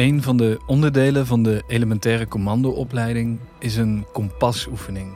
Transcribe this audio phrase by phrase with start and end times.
[0.00, 5.12] Een van de onderdelen van de elementaire commandoopleiding is een kompasoefening.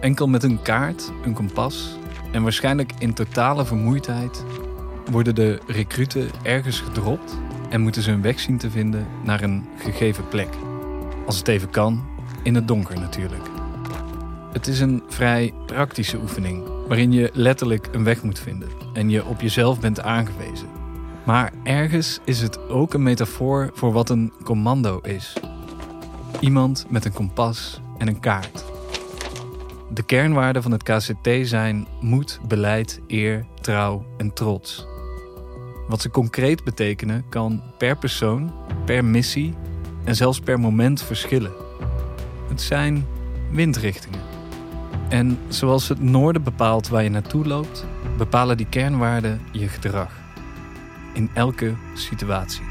[0.00, 1.96] Enkel met een kaart, een kompas
[2.32, 4.44] en waarschijnlijk in totale vermoeidheid
[5.10, 7.38] worden de recruten ergens gedropt
[7.70, 10.48] en moeten ze een weg zien te vinden naar een gegeven plek.
[11.26, 12.04] Als het even kan,
[12.42, 13.44] in het donker natuurlijk.
[14.52, 19.24] Het is een vrij praktische oefening waarin je letterlijk een weg moet vinden en je
[19.24, 20.73] op jezelf bent aangewezen.
[21.24, 25.36] Maar ergens is het ook een metafoor voor wat een commando is.
[26.40, 28.64] Iemand met een kompas en een kaart.
[29.90, 34.86] De kernwaarden van het KCT zijn moed, beleid, eer, trouw en trots.
[35.88, 38.52] Wat ze concreet betekenen kan per persoon,
[38.84, 39.54] per missie
[40.04, 41.52] en zelfs per moment verschillen.
[42.48, 43.06] Het zijn
[43.50, 44.20] windrichtingen.
[45.08, 50.23] En zoals het noorden bepaalt waar je naartoe loopt, bepalen die kernwaarden je gedrag.
[51.14, 52.62] In elke situatie.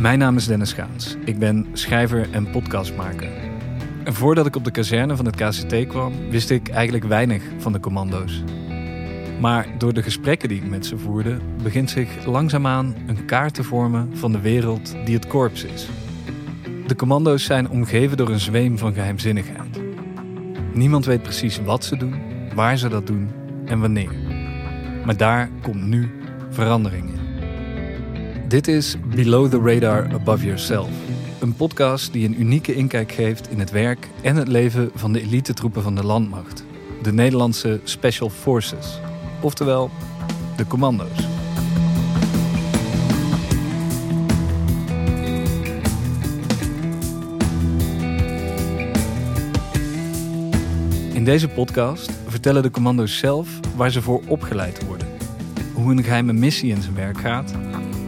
[0.00, 1.16] Mijn naam is Dennis Gaans.
[1.24, 3.28] Ik ben schrijver en podcastmaker.
[4.04, 7.72] En voordat ik op de kazerne van het KCT kwam, wist ik eigenlijk weinig van
[7.72, 8.42] de commando's.
[9.40, 13.62] Maar door de gesprekken die ik met ze voerde, begint zich langzaamaan een kaart te
[13.62, 15.88] vormen van de wereld die het korps is.
[16.92, 19.80] De commando's zijn omgeven door een zweem van geheimzinnigheid.
[20.72, 22.14] Niemand weet precies wat ze doen,
[22.54, 23.30] waar ze dat doen
[23.64, 24.12] en wanneer.
[25.04, 26.10] Maar daar komt nu
[26.50, 27.20] verandering in.
[28.48, 30.90] Dit is Below the Radar Above Yourself.
[31.40, 35.20] Een podcast die een unieke inkijk geeft in het werk en het leven van de
[35.20, 36.64] elite troepen van de landmacht.
[37.02, 39.00] De Nederlandse Special Forces.
[39.40, 39.90] Oftewel,
[40.56, 41.31] de commando's.
[51.22, 55.08] In deze podcast vertellen de commando's zelf waar ze voor opgeleid worden.
[55.72, 57.54] Hoe een geheime missie in zijn werk gaat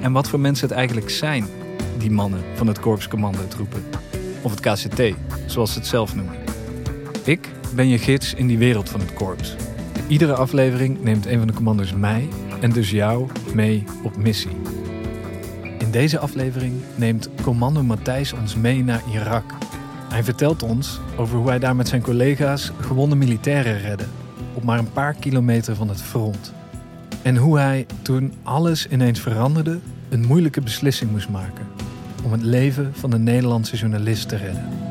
[0.00, 1.46] en wat voor mensen het eigenlijk zijn,
[1.98, 3.84] die mannen van het Korps Commandotroepen.
[4.42, 5.14] Of het KCT,
[5.46, 6.34] zoals ze het zelf noemen.
[7.24, 9.56] Ik ben je gids in die wereld van het korps.
[10.06, 12.28] Iedere aflevering neemt een van de commando's mij
[12.60, 14.56] en dus jou mee op missie.
[15.78, 19.44] In deze aflevering neemt commando Matthijs ons mee naar Irak.
[20.14, 24.04] Hij vertelt ons over hoe hij daar met zijn collega's gewonde militairen redde,
[24.54, 26.52] op maar een paar kilometer van het front.
[27.22, 31.66] En hoe hij, toen alles ineens veranderde, een moeilijke beslissing moest maken
[32.24, 34.83] om het leven van de Nederlandse journalist te redden.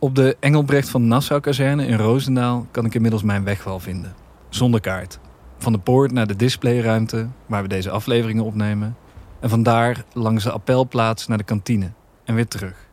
[0.00, 4.14] Op de Engelbrecht van Nassau-kazerne in Roosendaal kan ik inmiddels mijn weg wel vinden.
[4.48, 5.18] Zonder kaart.
[5.58, 8.96] Van de poort naar de displayruimte, waar we deze afleveringen opnemen.
[9.40, 11.90] En vandaar langs de appelplaats naar de kantine
[12.24, 12.88] en weer terug.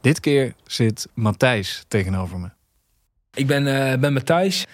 [0.00, 2.48] Dit keer zit Matthijs tegenover me.
[3.34, 4.62] Ik ben, uh, ben Matthijs.
[4.62, 4.68] Ik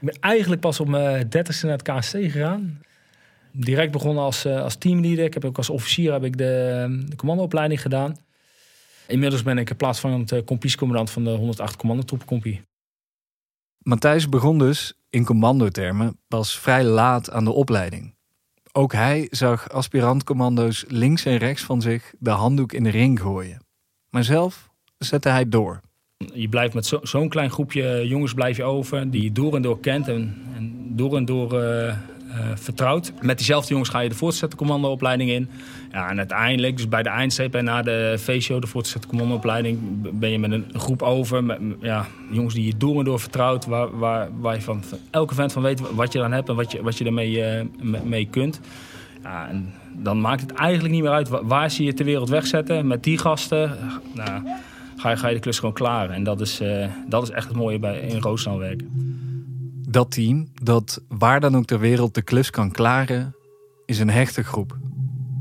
[0.00, 2.80] ben eigenlijk pas op mijn dertigste naar het KST gegaan.
[3.52, 5.24] Direct begonnen als, uh, als teamleader.
[5.24, 8.16] Ik heb ook als officier heb ik de, de commandoopleiding gedaan.
[9.10, 12.62] Inmiddels ben ik plaatsvangend uh, compiescommandant van de 108 commandotroepencompie.
[13.78, 18.14] Matthijs begon dus in commandotermen pas vrij laat aan de opleiding.
[18.72, 23.64] Ook hij zag aspirantcommando's links en rechts van zich de handdoek in de ring gooien.
[24.10, 25.80] Maar zelf zette hij door.
[26.34, 29.80] Je blijft met zo'n klein groepje jongens blijf je over, die je door en door
[29.80, 31.96] kent en, en door en door uh,
[32.54, 33.12] vertrouwd.
[33.20, 35.48] Met diezelfde jongens ga je de voortgezette commandoopleiding in.
[35.92, 39.78] Ja, en uiteindelijk, dus bij de eindstreep en na de VCO, de voortgezette commandoopleiding,
[40.12, 41.44] ben je met een groep over.
[41.44, 45.34] Met ja, jongens die je door en door vertrouwt, waar, waar, waar je van, elke
[45.34, 48.26] vent van weet wat je dan hebt en wat je, wat je ermee uh, mee
[48.26, 48.60] kunt.
[49.22, 52.86] Ja, en dan maakt het eigenlijk niet meer uit waar ze je ter wereld wegzetten.
[52.86, 53.76] Met die gasten
[54.14, 54.42] nou,
[54.96, 56.10] ga, je, ga je de klus gewoon klaar.
[56.10, 59.09] En dat is, uh, dat is echt het mooie bij in Roosendaal werken
[59.90, 63.34] dat team, dat waar dan ook ter wereld de klus kan klaren,
[63.86, 64.78] is een hechte groep.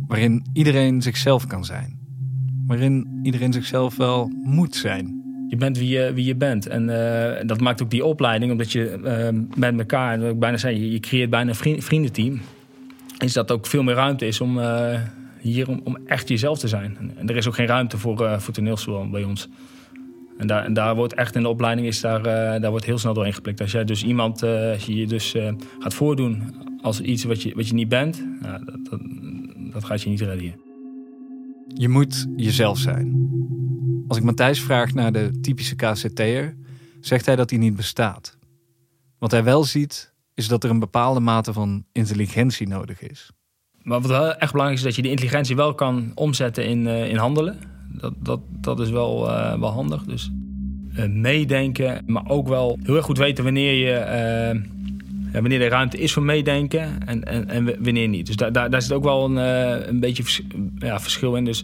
[0.07, 1.99] Waarin iedereen zichzelf kan zijn.
[2.67, 5.17] Waarin iedereen zichzelf wel moet zijn.
[5.49, 6.67] Je bent wie je, wie je bent.
[6.67, 10.57] En uh, dat maakt ook die opleiding, omdat je uh, met elkaar, en ik bijna
[10.57, 12.41] zei, je, je creëert bijna een vriendenteam.
[13.17, 14.99] Is dat ook veel meer ruimte is om uh,
[15.41, 16.97] hier om, om, echt jezelf te zijn.
[17.15, 19.49] En er is ook geen ruimte voor, voor toneelspel bij ons.
[20.39, 22.97] En daar, en daar wordt echt in de opleiding is daar, uh, daar wordt heel
[22.97, 23.61] snel doorheen geplikt.
[23.61, 27.41] Als jij dus iemand, uh, als je je dus uh, gaat voordoen als iets wat
[27.41, 28.99] je, wat je niet bent, dat, dat,
[29.71, 30.59] dat, gaat je niet redden.
[31.67, 33.27] Je moet jezelf zijn.
[34.07, 36.55] Als ik Matthijs vraag naar de typische KCT'er,
[36.99, 38.37] zegt hij dat hij niet bestaat.
[39.17, 43.31] Wat hij wel ziet, is dat er een bepaalde mate van intelligentie nodig is.
[43.81, 47.09] Maar wat wel echt belangrijk is, dat je die intelligentie wel kan omzetten in, uh,
[47.09, 47.59] in handelen.
[47.91, 50.03] Dat, dat, dat is wel, uh, wel handig.
[50.03, 50.31] Dus
[50.97, 53.93] uh, meedenken, maar ook wel heel erg goed weten wanneer je
[55.33, 58.25] ja, wanneer er ruimte is voor meedenken en, en, en wanneer niet.
[58.25, 59.35] Dus daar, daar, daar zit ook wel een,
[59.89, 60.23] een beetje
[60.77, 61.45] ja, verschil in.
[61.45, 61.63] Dus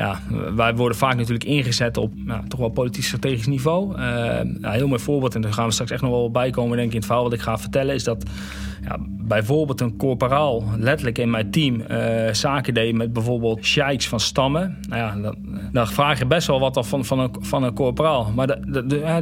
[0.00, 0.20] ja,
[0.54, 3.98] wij worden vaak natuurlijk ingezet op nou, toch wel politiek strategisch niveau.
[3.98, 6.88] Uh, heel mooi voorbeeld, en daar gaan we straks echt nog wel bij komen, denk
[6.88, 8.24] ik, in het verhaal wat ik ga vertellen, is dat
[8.82, 14.20] ja, bijvoorbeeld een corporaal letterlijk in mijn team uh, zaken deed met bijvoorbeeld sheiks van
[14.20, 14.78] stammen.
[14.88, 15.36] Nou ja, dan,
[15.72, 18.32] dan vraag je best wel wat af van, van, een, van een corporaal.
[18.34, 18.46] Maar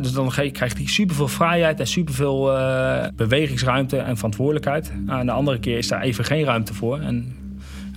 [0.03, 4.93] dus dan krijgt hij superveel vrijheid en superveel uh, bewegingsruimte en verantwoordelijkheid.
[5.07, 6.99] Nou, en de andere keer is daar even geen ruimte voor.
[6.99, 7.37] En,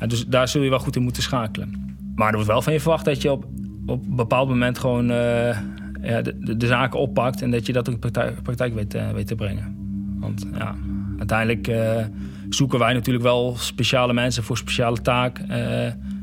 [0.08, 1.91] dus daar zul je wel goed in moeten schakelen.
[2.22, 3.46] Maar er wordt wel van je verwacht dat je op,
[3.86, 5.60] op een bepaald moment gewoon uh,
[6.02, 9.12] ja, de, de, zaken oppakt en dat je dat in de praktijk, praktijk weet, uh,
[9.12, 9.76] weet te brengen.
[10.20, 10.76] Want ja,
[11.18, 12.06] uiteindelijk uh,
[12.50, 15.40] zoeken wij natuurlijk wel speciale mensen voor speciale taak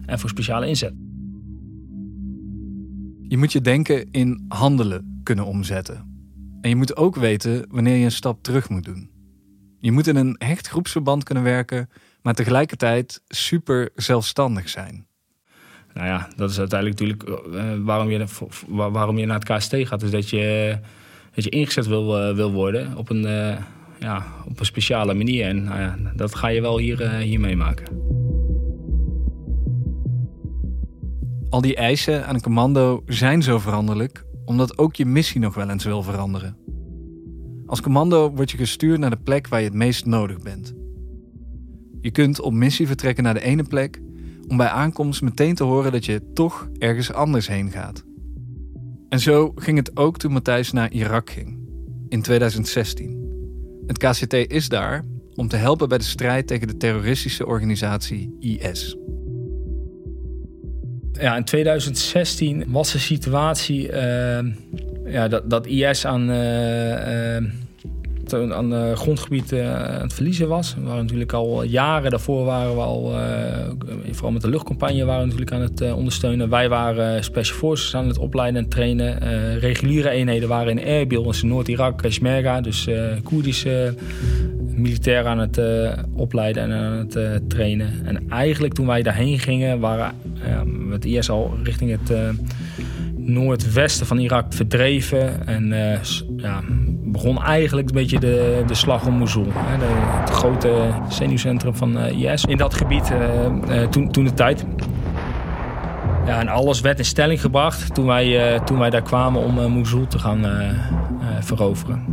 [0.06, 0.92] en voor speciale inzet.
[3.22, 5.96] Je moet je denken in handelen kunnen omzetten.
[6.60, 9.10] En je moet ook weten wanneer je een stap terug moet doen.
[9.80, 11.88] Je moet in een hecht groepsverband kunnen werken,
[12.22, 15.07] maar tegelijkertijd super zelfstandig zijn
[15.94, 18.26] nou ja, dat is uiteindelijk natuurlijk uh, waarom, je,
[18.68, 20.02] waarom je naar het KST gaat.
[20.02, 20.76] is dat je,
[21.34, 23.22] dat je ingezet wil, wil worden op een,
[23.98, 25.46] ja, op een speciale manier.
[25.46, 27.86] En nou ja, dat ga je wel hier, hier meemaken.
[31.50, 35.70] Al die eisen aan een commando zijn zo veranderlijk, omdat ook je missie nog wel
[35.70, 36.56] eens wil veranderen.
[37.66, 40.74] Als commando word je gestuurd naar de plek waar je het meest nodig bent.
[42.00, 44.00] Je kunt op missie vertrekken naar de ene plek
[44.48, 48.04] om bij aankomst meteen te horen dat je toch ergens anders heen gaat.
[49.08, 51.58] En zo ging het ook toen Matthijs naar Irak ging,
[52.08, 53.26] in 2016.
[53.86, 55.04] Het KCT is daar
[55.34, 58.96] om te helpen bij de strijd tegen de terroristische organisatie IS.
[61.12, 64.38] Ja, in 2016 was de situatie uh,
[65.04, 66.30] ja, dat, dat IS aan.
[66.30, 67.50] Uh, uh,
[68.34, 70.74] aan uh, grondgebied uh, aan het verliezen was.
[70.74, 73.14] We waren natuurlijk al jaren daarvoor waren we al,
[74.10, 76.48] vooral met de luchtcampagne waren we natuurlijk aan het ondersteunen.
[76.48, 79.18] Wij waren Special Forces aan het opleiden en trainen.
[79.58, 82.88] reguliere eenheden waren in Erbil, in Noord-Irak, Peshmerga, dus
[83.22, 83.94] Koerdische
[84.74, 85.60] militairen aan het
[86.12, 87.92] opleiden en aan het trainen.
[88.04, 90.14] En eigenlijk toen wij daarheen gingen, waren
[90.88, 92.12] met IS al richting het
[93.16, 95.46] noordwesten van Irak verdreven.
[95.46, 95.68] En
[96.36, 96.62] ja,
[97.12, 99.46] begon eigenlijk een beetje de, de slag om Mosul.
[99.48, 99.84] Hè, de,
[100.20, 102.44] het grote zenuwcentrum van uh, IS.
[102.44, 104.64] In dat gebied uh, toen, toen de tijd.
[106.26, 110.06] Ja, en alles werd in stelling gebracht toen wij, toen wij daar kwamen om Mosul
[110.06, 110.46] te gaan
[111.40, 112.04] veroveren.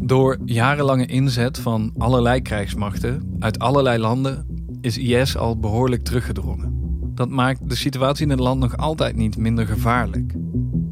[0.00, 4.46] Door jarenlange inzet van allerlei krijgsmachten uit allerlei landen
[4.80, 6.74] is IS al behoorlijk teruggedrongen.
[7.14, 10.34] Dat maakt de situatie in het land nog altijd niet minder gevaarlijk.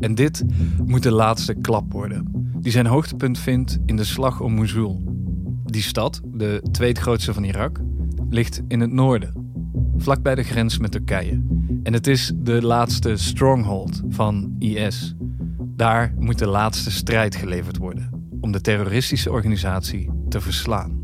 [0.00, 0.44] En dit
[0.86, 5.02] moet de laatste klap worden, die zijn hoogtepunt vindt in de slag om Mosul.
[5.64, 7.80] Die stad, de tweede van Irak,
[8.30, 9.32] ligt in het noorden,
[9.96, 11.42] vlakbij de grens met Turkije.
[11.82, 15.14] En het is de laatste stronghold van IS.
[15.76, 21.00] Daar moet de laatste strijd geleverd worden om de terroristische organisatie te verslaan.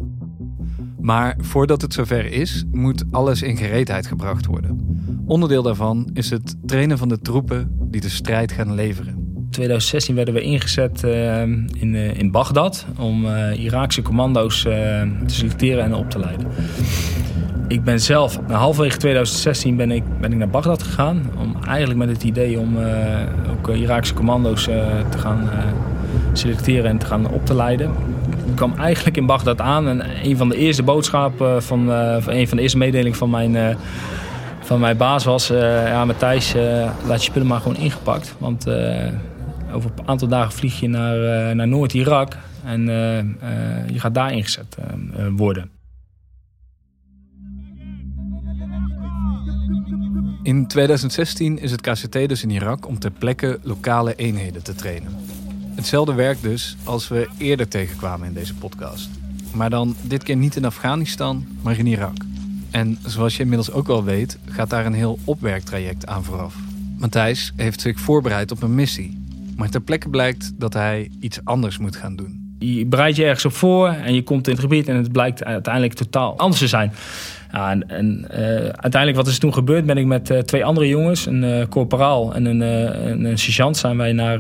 [1.00, 4.99] Maar voordat het zover is, moet alles in gereedheid gebracht worden.
[5.26, 9.20] Onderdeel daarvan is het trainen van de troepen die de strijd gaan leveren.
[9.50, 15.09] In 2016 werden we ingezet uh, in, uh, in Bagdad om uh, Iraakse commando's te
[15.26, 16.47] selecteren en op te leiden.
[17.69, 21.30] Ik ben zelf, na halverwege 2016 ben ik, ben ik naar Bagdad gegaan.
[21.38, 22.76] Om eigenlijk met het idee om
[23.50, 24.64] ook Iraakse commando's
[25.11, 25.50] te gaan
[26.33, 27.90] selecteren en te gaan op te leiden.
[28.47, 32.57] Ik kwam eigenlijk in Bagdad aan en een van de eerste boodschappen van, een van
[32.57, 33.76] de eerste mededelingen van mijn
[34.61, 35.50] van mijn baas was...
[35.50, 36.54] Uh, ja, Matthijs,
[37.07, 38.35] laat je spullen maar gewoon ingepakt.
[38.38, 38.66] Want
[39.73, 42.37] over een aantal dagen vlieg je naar, naar Noord-Irak...
[42.65, 42.85] en
[43.93, 44.77] je gaat daar ingezet
[45.37, 45.71] worden.
[50.43, 55.17] In 2016 is het KCT dus in Irak om ter plekke lokale eenheden te trainen.
[55.75, 59.11] Hetzelfde werk dus als we eerder tegenkwamen in deze podcast.
[59.55, 62.17] Maar dan dit keer niet in Afghanistan, maar in Irak.
[62.71, 66.55] En zoals je inmiddels ook wel weet, gaat daar een heel opwerktraject aan vooraf.
[66.99, 69.20] Matthijs heeft zich voorbereid op een missie.
[69.61, 72.55] Maar ter plekke blijkt dat hij iets anders moet gaan doen.
[72.59, 75.45] Je bereidt je ergens op voor en je komt in het gebied en het blijkt
[75.45, 76.93] uiteindelijk totaal anders te zijn.
[77.52, 77.85] Ja, uh,
[78.59, 79.87] uiteindelijk, wat is toen gebeurd?
[79.87, 83.76] Ben ik met uh, twee andere jongens, een uh, corporaal en een, een, een sergeant,
[83.76, 84.38] zijn wij naar,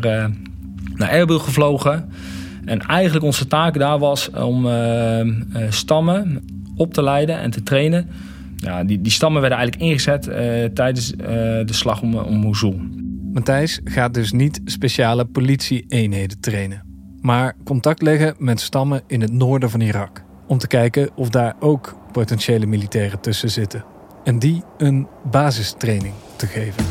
[0.94, 2.08] naar Erbil gevlogen.
[2.64, 4.68] En eigenlijk onze taak daar was om
[5.68, 6.40] stammen
[6.76, 8.08] op te leiden en te trainen.
[8.56, 10.22] Ja, die, die stammen werden eigenlijk ingezet
[10.74, 12.80] tijdens de slag om, om Mosul.
[13.32, 16.82] Matthijs gaat dus niet speciale politie-eenheden trainen,
[17.20, 20.22] maar contact leggen met stammen in het noorden van Irak.
[20.46, 23.84] Om te kijken of daar ook potentiële militairen tussen zitten.
[24.24, 26.84] En die een basistraining te geven.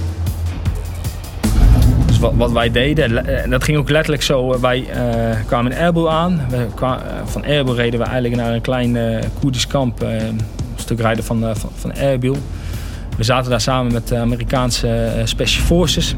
[2.07, 4.53] Dus wat, wat wij deden, en dat ging ook letterlijk zo.
[4.53, 6.41] Eh, wij uh, kwamen in Erbil aan.
[6.49, 10.01] We kwamen, eh, van Erbil reden we eigenlijk naar een klein uh, Koerdisch kamp.
[10.01, 10.39] Een
[10.75, 12.37] stuk rijden van, van, van Erbil.
[13.19, 16.15] We zaten daar samen met de Amerikaanse Special Forces.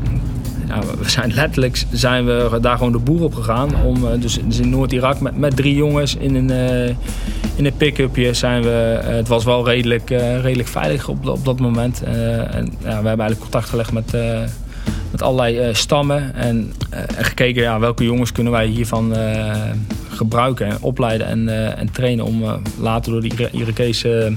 [0.68, 3.84] Nou, we zijn letterlijk zijn we daar gewoon de boer op gegaan.
[3.84, 6.50] Om, dus, dus in Noord-Irak met, met drie jongens in een,
[7.56, 9.00] in een pick-upje zijn we.
[9.04, 10.10] Het was wel redelijk,
[10.42, 12.04] redelijk veilig op, op dat moment.
[12.04, 14.16] En, ja, we hebben eigenlijk contact gelegd met,
[15.12, 16.36] met allerlei stammen.
[16.36, 19.16] En, en gekeken ja, welke jongens kunnen wij hiervan
[20.10, 22.44] gebruiken en opleiden en, en trainen om
[22.80, 24.34] later door de Irakese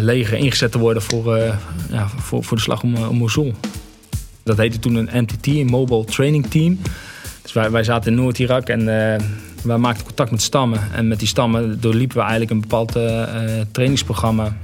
[0.00, 1.36] leger ingezet te worden voor,
[1.90, 3.54] ja, voor, voor de slag om, om Mosul.
[4.42, 6.78] Dat heette toen een MTT, een Mobile Training Team.
[7.42, 8.84] Dus wij, wij zaten in Noord-Irak en
[9.62, 10.92] we maakten contact met stammen.
[10.92, 12.92] En met die stammen doorliepen we eigenlijk een bepaald
[13.72, 14.56] trainingsprogramma.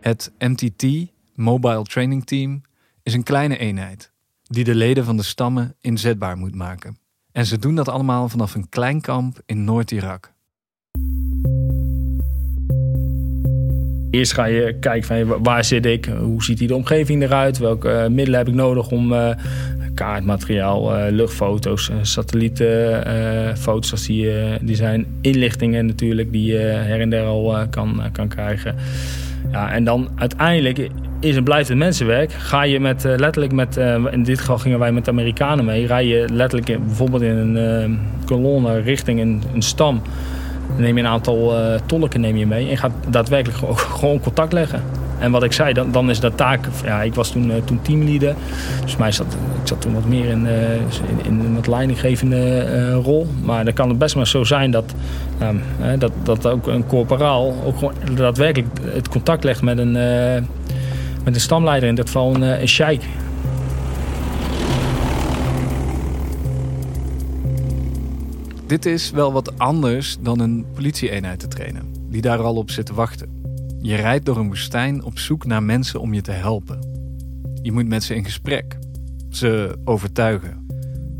[0.00, 0.84] Het MTT,
[1.34, 2.62] Mobile Training Team,
[3.02, 6.98] is een kleine eenheid die de leden van de stammen inzetbaar moet maken.
[7.38, 10.32] En ze doen dat allemaal vanaf een klein kamp in Noord-Irak.
[14.10, 17.88] Eerst ga je kijken van waar zit ik, hoe ziet die de omgeving eruit, welke
[17.88, 19.30] uh, middelen heb ik nodig om uh,
[19.94, 24.30] kaartmateriaal, uh, luchtfoto's, satellietfoto's als die,
[24.60, 28.76] die zijn, inlichtingen natuurlijk die je her en der al kan, kan krijgen.
[29.50, 30.88] Ja, en dan uiteindelijk
[31.20, 32.32] is en blijft het mensenwerk.
[32.32, 33.76] Ga je met, letterlijk met,
[34.10, 38.80] in dit geval gingen wij met Amerikanen mee, rij je letterlijk bijvoorbeeld in een kolonne
[38.80, 40.02] richting een, een stam
[40.68, 41.54] dan neem je een aantal
[41.86, 44.82] tolken neem je mee en gaat daadwerkelijk gewoon, contact leggen.
[45.18, 46.68] En wat ik zei, dan, dan is dat taak.
[46.84, 48.34] Ja, ik was toen, toen teamleader.
[48.84, 49.26] Dus mij zat,
[49.62, 53.26] ik zat toen wat meer in, in, in, een wat leidinggevende rol.
[53.42, 54.94] Maar dan kan het best maar zo zijn dat,
[55.98, 59.96] dat, dat ook een corporaal ook gewoon daadwerkelijk het contact legt met een,
[61.24, 61.88] met een stamleider.
[61.88, 63.02] In dit geval een, een sheik.
[68.66, 72.86] Dit is wel wat anders dan een politieeenheid te trainen, die daar al op zit
[72.86, 73.28] te wachten.
[73.80, 76.78] Je rijdt door een woestijn op zoek naar mensen om je te helpen.
[77.62, 78.78] Je moet met ze in gesprek,
[79.30, 80.66] ze overtuigen.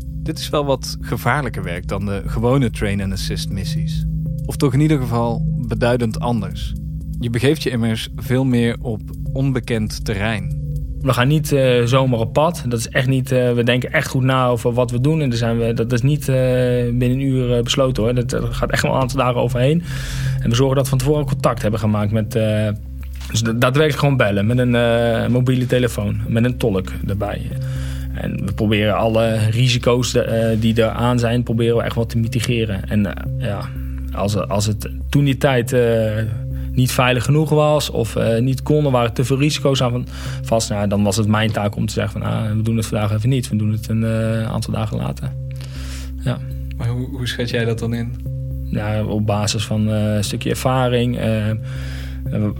[0.07, 4.05] Dit is wel wat gevaarlijker werk dan de gewone train-and-assist missies.
[4.45, 6.73] Of toch in ieder geval beduidend anders.
[7.19, 9.01] Je begeeft je immers veel meer op
[9.33, 10.59] onbekend terrein.
[11.01, 12.63] We gaan niet uh, zomaar op pad.
[12.67, 15.21] Dat is echt niet, uh, we denken echt goed na over wat we doen.
[15.21, 16.35] En daar zijn we, dat is niet uh,
[16.83, 18.13] binnen een uur besloten hoor.
[18.13, 19.83] Dat, gaat echt wel een aantal dagen overheen.
[20.41, 22.31] En we zorgen dat we van tevoren contact hebben gemaakt met...
[22.31, 26.21] dus daadwerkelijk gewoon bellen met een mobiele telefoon.
[26.27, 27.41] Met een tolk erbij.
[28.13, 30.17] En we proberen alle risico's
[30.59, 32.89] die er aan zijn, proberen we echt wat te mitigeren.
[32.89, 33.69] En ja,
[34.13, 35.75] als, als het toen die tijd
[36.71, 40.07] niet veilig genoeg was of uh, niet konden, waren te veel risico's aan
[40.41, 40.69] vast.
[40.69, 43.11] Nou, dan was het mijn taak om te zeggen van ah, we doen het vandaag
[43.11, 43.49] even niet.
[43.49, 45.31] We doen het een uh, aantal dagen later.
[46.23, 46.37] Ja.
[46.77, 48.15] Maar hoe, hoe schat jij dat dan in?
[48.65, 51.19] Ja, op basis van uh, een stukje ervaring.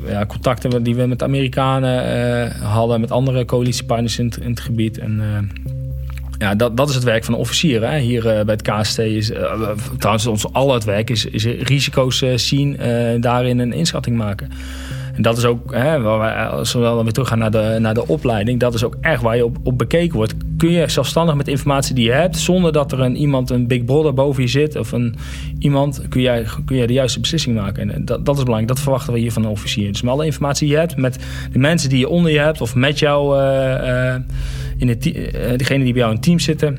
[0.07, 4.97] ja, contacten die we met Amerikanen hadden, met andere coalitiepartners in, in het gebied.
[4.97, 5.21] En
[6.39, 7.89] ja, dat, dat is het werk van een officier.
[7.89, 7.97] Hè.
[7.99, 12.21] Hier uh, bij het KST is, uh, trouwens ons al het werk, is, is risico's
[12.21, 12.77] uh, zien,
[13.21, 14.49] daarin een inschatting maken.
[15.19, 18.73] En dat is ook, hè, als we weer teruggaan naar de, naar de opleiding, dat
[18.73, 20.33] is ook echt waar je op, op bekeken wordt.
[20.57, 23.85] Kun je zelfstandig met informatie die je hebt, zonder dat er een, iemand, een big
[23.85, 25.15] brother boven je zit, of een,
[25.59, 27.93] iemand, kun jij, kun jij de juiste beslissing maken.
[27.93, 29.91] En dat, dat is belangrijk, dat verwachten we hier van een officier.
[29.91, 31.19] Dus met alle informatie die je hebt, met
[31.51, 33.37] de mensen die je onder je hebt, of met jou
[34.77, 36.77] in het, uh, die bij jou in het team zitten,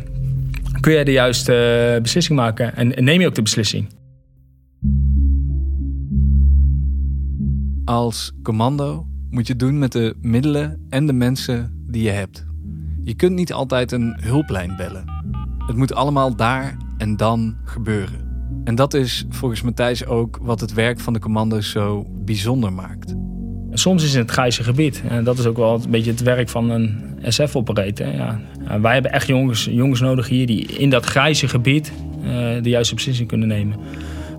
[0.80, 3.99] kun jij de juiste beslissing maken en, en neem je ook de beslissing.
[7.90, 12.46] Als commando moet je doen met de middelen en de mensen die je hebt.
[13.04, 15.04] Je kunt niet altijd een hulplijn bellen.
[15.66, 18.28] Het moet allemaal daar en dan gebeuren.
[18.64, 23.14] En dat is volgens Matthijs ook wat het werk van de commando's zo bijzonder maakt.
[23.72, 25.02] Soms is het het grijze gebied.
[25.08, 28.06] En dat is ook wel een beetje het werk van een SF-operator.
[28.06, 28.40] Ja.
[28.80, 31.92] wij hebben echt jongens, jongens nodig hier die in dat grijze gebied
[32.22, 32.28] uh,
[32.62, 33.76] de juiste beslissing kunnen nemen.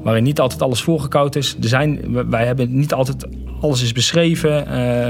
[0.04, 1.58] Waarin niet altijd alles voorgekoud is.
[1.62, 3.28] Er zijn, wij hebben niet altijd
[3.60, 4.68] alles is beschreven.
[4.68, 5.08] Uh,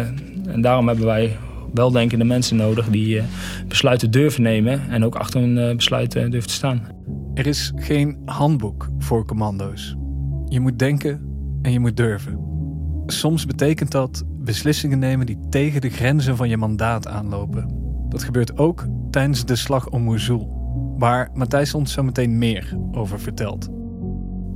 [0.48, 1.38] en daarom hebben wij
[1.74, 3.24] weldenkende mensen nodig die uh,
[3.68, 6.88] besluiten durven nemen en ook achter hun besluiten durven te staan.
[7.34, 9.96] Er is geen handboek voor commando's.
[10.46, 11.22] Je moet denken
[11.62, 12.40] en je moet durven.
[13.06, 17.80] Soms betekent dat beslissingen nemen die tegen de grenzen van je mandaat aanlopen.
[18.10, 20.50] Dat gebeurt ook tijdens de slag om Mosul,
[20.98, 23.81] waar Matthijs ons zo meteen meer over vertelt.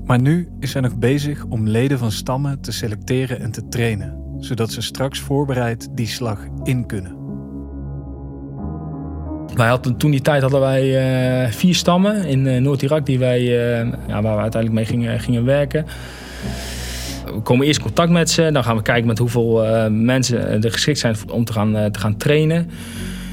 [0.05, 4.17] Maar nu is hij nog bezig om leden van stammen te selecteren en te trainen,
[4.39, 7.24] zodat ze straks voorbereid die slag in kunnen.
[9.55, 13.41] Wij hadden, toen die tijd hadden wij uh, vier stammen in uh, Noord-Irak die wij,
[13.41, 15.85] uh, ja, waar we uiteindelijk mee gingen, gingen werken
[17.25, 18.50] we komen eerst contact met ze.
[18.51, 22.17] Dan gaan we kijken met hoeveel mensen er geschikt zijn om te gaan, te gaan
[22.17, 22.69] trainen.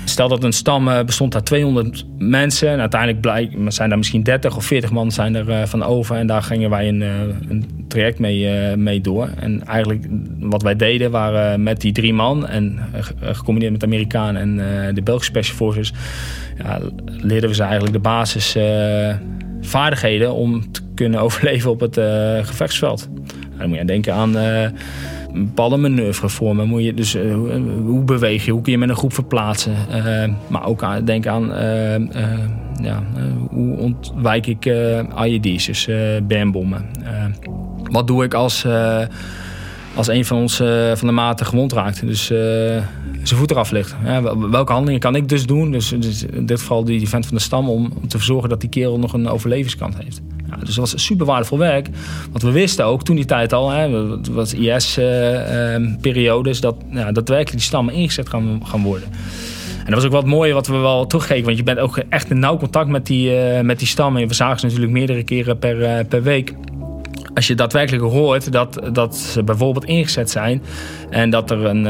[0.05, 2.69] Stel dat een stam uh, bestond uit 200 mensen.
[2.69, 6.17] En uiteindelijk zijn er misschien 30 of 40 man zijn er van over.
[6.17, 9.31] En daar gingen wij een, een traject mee, mee door.
[9.37, 10.07] En eigenlijk
[10.39, 12.47] wat wij deden waren met die drie man...
[12.47, 12.79] en
[13.21, 14.57] gecombineerd met de Amerikanen en
[14.95, 15.93] de Belgische Special Forces...
[16.63, 22.01] Ja, leerden we ze eigenlijk de basisvaardigheden om te kunnen overleven op het
[22.43, 23.09] gevechtsveld
[23.63, 24.33] dan moet je denken aan
[25.35, 26.69] uh, bepaalde manoeuvrevormen.
[26.69, 27.35] Moet je dus, uh,
[27.85, 28.51] hoe beweeg je?
[28.51, 29.75] Hoe kun je met een groep verplaatsen?
[29.91, 31.53] Uh, maar ook aan, denk aan
[32.83, 33.03] ja,
[33.51, 34.65] hoe ontwijk ik
[35.25, 35.89] IED's, dus
[36.23, 36.85] bermbommen.
[37.91, 38.67] wat doe ik als,
[39.95, 40.57] als een van, ons,
[40.95, 42.07] van de maten gewond raakt?
[42.07, 42.27] Dus
[43.23, 43.95] zijn voet eraf ligt.
[44.51, 45.71] Welke handelingen kan ik dus doen?
[45.73, 48.61] Dus, dus in dit geval die vent van de stam om, om te zorgen dat
[48.61, 50.23] die kerel nog een overlevingskant heeft.
[50.59, 51.89] Dus dat was super waardevol werk.
[52.31, 57.13] Want we wisten ook toen die tijd al, hè, het was IS-periodes, uh, dat ja,
[57.13, 59.09] daadwerkelijk die stammen ingezet gaan, gaan worden.
[59.79, 61.45] En dat was ook wat mooie wat we wel terugkeken.
[61.45, 64.29] Want je bent ook echt in nauw contact met die, uh, met die stammen.
[64.29, 66.55] We zagen ze natuurlijk meerdere keren per, uh, per week.
[67.35, 70.63] Als je daadwerkelijk hoort dat, dat ze bijvoorbeeld ingezet zijn...
[71.11, 71.85] en dat er een,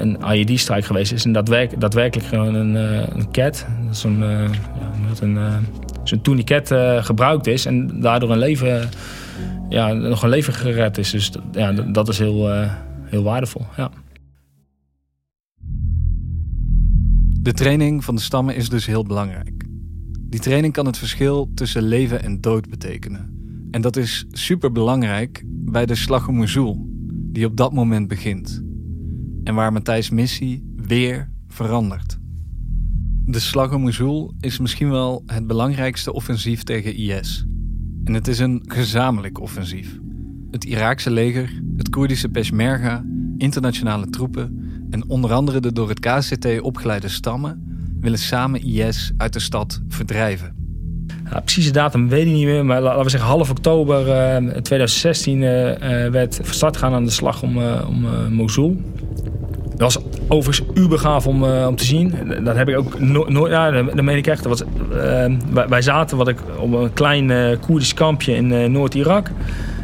[0.00, 1.24] een IED-strijk geweest is...
[1.24, 2.74] en daadwerkelijk, daadwerkelijk gewoon een,
[3.18, 4.48] een CAT, zo'n ja,
[5.20, 5.38] een
[6.08, 8.88] zijn tourniquet uh, gebruikt is en daardoor een leven,
[9.68, 11.10] ja, nog een leven gered is.
[11.10, 12.72] Dus ja, dat is heel, uh,
[13.04, 13.66] heel waardevol.
[13.76, 13.90] Ja.
[17.40, 19.64] De training van de stammen is dus heel belangrijk.
[20.18, 23.32] Die training kan het verschil tussen leven en dood betekenen.
[23.70, 26.86] En dat is super belangrijk bij de slag om Mosul,
[27.32, 28.62] die op dat moment begint.
[29.44, 32.18] En waar Matthijs' missie weer verandert.
[33.26, 37.46] De slag om Mosul is misschien wel het belangrijkste offensief tegen IS.
[38.04, 39.98] En het is een gezamenlijk offensief.
[40.50, 43.04] Het Iraakse leger, het Koerdische Peshmerga,
[43.36, 44.58] internationale troepen
[44.90, 47.64] en onder andere de door het KCT opgeleide stammen
[48.00, 50.54] willen samen IS uit de stad verdrijven.
[51.44, 54.06] Precieze datum weet ik niet meer, maar laten we zeggen half oktober
[54.42, 55.42] uh, 2016 uh,
[56.10, 58.80] werd start gaan aan de slag om, om Mosul.
[59.76, 62.14] Dat was overigens uber gaaf om, uh, om te zien.
[62.44, 63.52] Dat heb ik ook nooit...
[63.52, 64.42] ja, dat meen ik echt.
[64.42, 65.24] Dat uh,
[65.68, 69.30] wij, zaten wat ik, op een klein uh, Koerdisch kampje in Noord-Irak.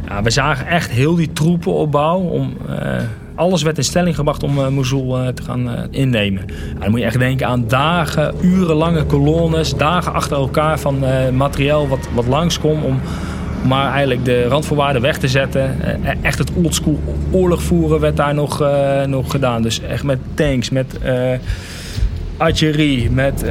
[0.08, 2.18] Ja, we zagen echt heel die troepenopbouw.
[2.18, 2.56] Om,
[3.34, 6.44] alles werd in stelling gebracht om Mosul te gaan innemen.
[6.48, 9.76] Ja, dan moet je echt denken aan dagen, urenlange kolonnes.
[9.76, 13.00] Dagen achter elkaar van materiaal wat, wat langskwam om
[13.62, 15.76] maar eigenlijk de randvoorwaarden weg te zetten.
[15.82, 19.62] Eh, echt het oldschool oorlog voeren werd daar nog, uh, nog gedaan.
[19.62, 21.32] Dus echt met tanks, met uh,
[22.36, 23.44] artillerie, met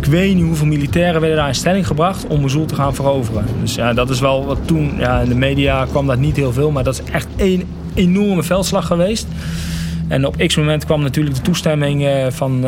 [0.00, 3.44] ik weet niet hoeveel militairen werden daar in stelling gebracht om Mosul te gaan veroveren.
[3.60, 6.52] Dus ja, dat is wel wat toen, ja, in de media kwam dat niet heel
[6.52, 9.26] veel, maar dat is echt een enorme veldslag geweest.
[10.08, 12.64] En op x moment kwam natuurlijk de toestemming van,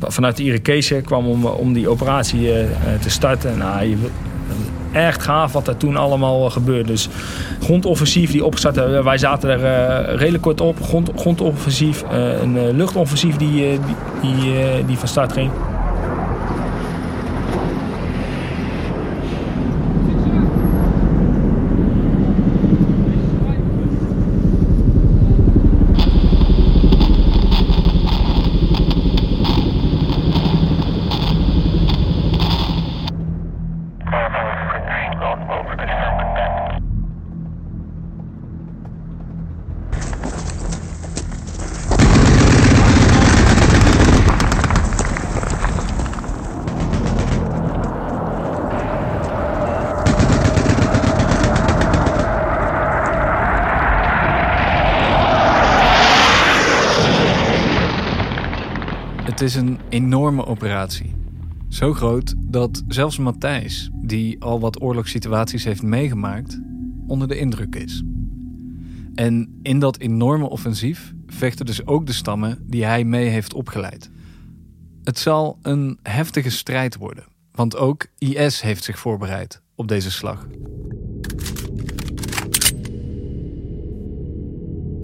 [0.00, 2.50] vanuit de Irakezen kwam om, om die operatie
[3.00, 3.58] te starten.
[3.58, 3.96] Nou, je,
[4.92, 6.84] echt gaaf wat er toen allemaal eh, gebeurde.
[6.84, 7.08] Dus
[7.60, 9.04] grondoffensief die opgezet hebben.
[9.04, 9.60] Wij zaten er
[10.10, 10.82] uh, redelijk kort op.
[10.82, 13.78] Grond, grondoffensief, uh, een luchtoffensief die,
[14.22, 14.52] die,
[14.86, 15.50] die van start ging.
[59.48, 61.14] Is een enorme operatie.
[61.68, 66.60] Zo groot dat zelfs Matthijs, die al wat oorlogssituaties heeft meegemaakt,
[67.06, 68.02] onder de indruk is.
[69.14, 74.10] En in dat enorme offensief vechten dus ook de stammen die hij mee heeft opgeleid.
[75.02, 80.46] Het zal een heftige strijd worden, want ook IS heeft zich voorbereid op deze slag.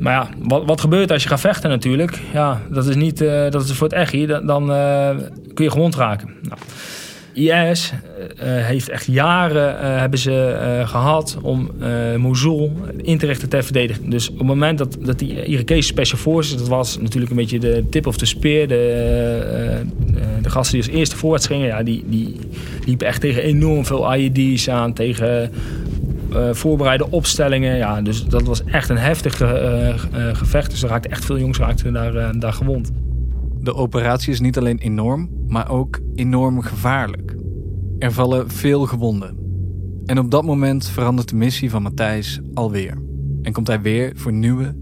[0.05, 2.19] Maar ja, wat, wat gebeurt als je gaat vechten natuurlijk?
[2.33, 5.11] Ja, dat is niet uh, dat is voor het echt Dan, dan uh,
[5.55, 6.29] kun je gewond raken.
[6.43, 6.59] Nou,
[7.33, 7.93] IS
[8.39, 11.71] eh, heeft echt jaren hebben ze gehad om
[12.17, 14.11] Mosul in te richten ter verdediging.
[14.11, 17.59] Dus op het moment dat, dat die Irakese Special Forces, dat was natuurlijk een beetje
[17.59, 19.81] de tip of de speer, de,
[20.43, 22.37] de gasten die als eerste voorwaarts gingen, ja, die, die
[22.87, 25.51] liepen echt tegen enorm veel IED's aan, tegen
[26.35, 27.77] uh, voorbereide opstellingen.
[27.77, 29.95] Ja, dus dat was echt een heftig uh, uh,
[30.33, 30.71] gevecht.
[30.71, 32.91] Dus er raakten echt veel jongens raakten daar, daar gewond.
[33.61, 37.35] De operatie is niet alleen enorm, maar ook enorm gevaarlijk.
[37.99, 39.37] Er vallen veel gewonden.
[40.07, 42.99] En op dat moment verandert de missie van Matthijs alweer.
[43.43, 44.75] En komt hij weer voor nieuwe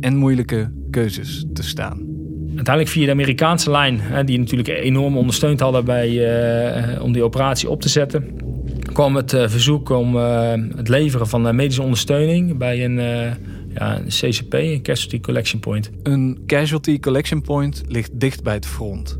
[0.00, 2.02] en moeilijke keuzes te staan.
[2.46, 7.80] Uiteindelijk via de Amerikaanse lijn, die natuurlijk enorm ondersteund hadden bij, om die operatie op
[7.80, 8.43] te zetten
[8.94, 12.94] kwam het uh, verzoek om uh, het leveren van uh, medische ondersteuning bij een,
[13.74, 15.90] ja, een CCP, een Casualty Collection Point.
[16.02, 19.18] Een Casualty Collection Point ligt dicht bij het front.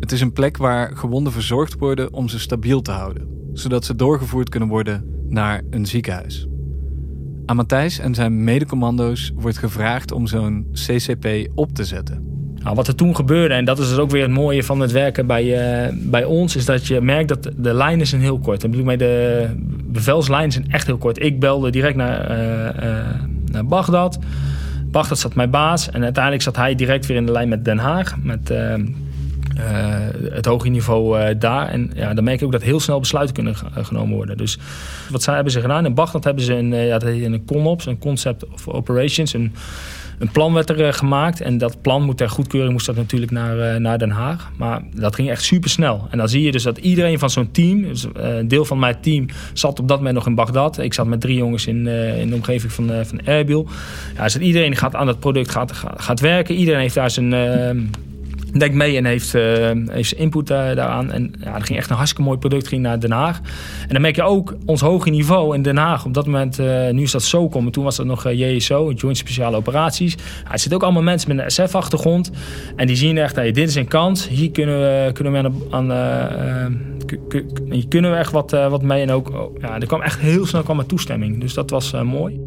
[0.00, 3.96] Het is een plek waar gewonden verzorgd worden om ze stabiel te houden, zodat ze
[3.96, 6.46] doorgevoerd kunnen worden naar een ziekenhuis.
[7.46, 12.31] Aan Matthijs en zijn medecommando's wordt gevraagd om zo'n CCP op te zetten.
[12.62, 14.92] Nou, wat er toen gebeurde, en dat is dus ook weer het mooie van het
[14.92, 18.60] werken bij, uh, bij ons, is dat je merkt dat de lijnen zijn heel kort.
[18.60, 19.46] Dan bedoel ik de
[19.84, 21.22] bevelslijnen zijn echt heel kort.
[21.22, 23.04] Ik belde direct naar, uh, uh,
[23.50, 24.18] naar Bagdad.
[24.90, 27.78] Bagdad zat mijn baas en uiteindelijk zat hij direct weer in de lijn met Den
[27.78, 28.16] Haag.
[28.22, 28.52] Met
[30.30, 31.68] het hoge niveau daar.
[31.68, 34.36] En ja, dan merk je ook dat heel snel besluiten kunnen genomen worden.
[34.36, 34.58] Dus
[35.10, 35.86] wat zij hebben ze gedaan?
[35.86, 39.32] In Bagdad hebben ze een, ja, een CONOPS, een Concept of Operations.
[39.34, 39.52] Een,
[40.22, 41.40] een plan werd er eh, gemaakt.
[41.40, 44.50] En dat plan moet ter goedkeuring moest dat natuurlijk naar, eh, naar Den Haag.
[44.56, 46.06] Maar dat ging echt super snel.
[46.10, 48.78] En dan zie je dus dat iedereen van zo'n team, dus, eh, een deel van
[48.78, 50.78] mijn team, zat op dat moment nog in Bagdad.
[50.78, 53.68] Ik zat met drie jongens in, in de omgeving van, van Erbil.
[54.16, 56.54] Ja, dus iedereen gaat aan dat product gaat, gaat, gaat werken.
[56.54, 57.30] Iedereen heeft daar zijn
[58.60, 61.12] denkt mee en heeft, uh, heeft input uh, daaraan.
[61.12, 63.40] En ja, er ging echt een hartstikke mooi product ging naar Den Haag.
[63.82, 66.04] En dan merk je ook ons hoge niveau in Den Haag.
[66.04, 67.72] Op dat moment, uh, nu is dat zo komen.
[67.72, 70.12] Toen was dat nog JSO, Joint Speciale Operaties.
[70.44, 72.30] Ja, er zitten ook allemaal mensen met een SF-achtergrond.
[72.76, 74.28] En die zien echt, hey, dit is een kans.
[74.28, 76.90] Hier kunnen we, kunnen we aan, aan
[77.88, 79.02] kunnen we echt wat, wat mee.
[79.02, 81.40] En ook, oh, ja, er kwam echt heel snel kwam toestemming.
[81.40, 82.40] Dus dat was mooi.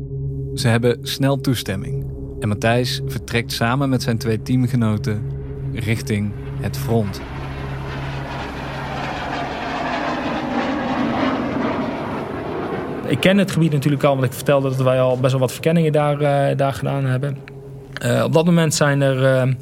[0.53, 2.05] Ze hebben snel toestemming.
[2.39, 5.34] En Matthijs vertrekt samen met zijn twee teamgenoten
[5.75, 7.21] richting het front.
[13.07, 15.51] Ik ken het gebied natuurlijk al, want ik vertelde dat wij al best wel wat
[15.51, 17.37] verkenningen daar, uh, daar gedaan hebben.
[18.05, 19.53] Uh, op dat moment zijn er uh,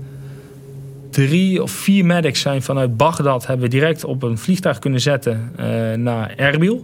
[1.09, 3.47] drie of vier medics zijn vanuit Bagdad...
[3.47, 5.51] hebben we direct op een vliegtuig kunnen zetten
[6.03, 6.83] naar Erbil.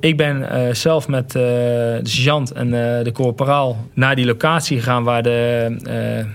[0.00, 2.70] Ik ben zelf met de sergeant en
[3.04, 5.04] de corporaal naar die locatie gegaan...
[5.04, 5.76] waar de,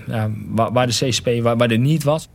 [0.06, 2.28] ja, waar, waar, de CSP, waar, waar de niet was.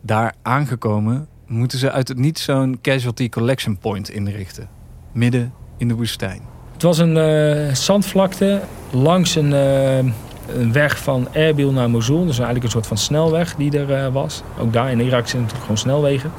[0.00, 4.68] Daar aangekomen moeten ze uit het niet zo'n casualty collection point inrichten.
[5.12, 6.40] Midden in de woestijn.
[6.72, 12.26] Het was een zandvlakte langs een, een, weg van Erbil naar Mosul.
[12.26, 14.42] Dus eigenlijk een soort van snelweg die er was.
[14.58, 16.32] Ook daar in Irak zijn natuurlijk gewoon snelwegen.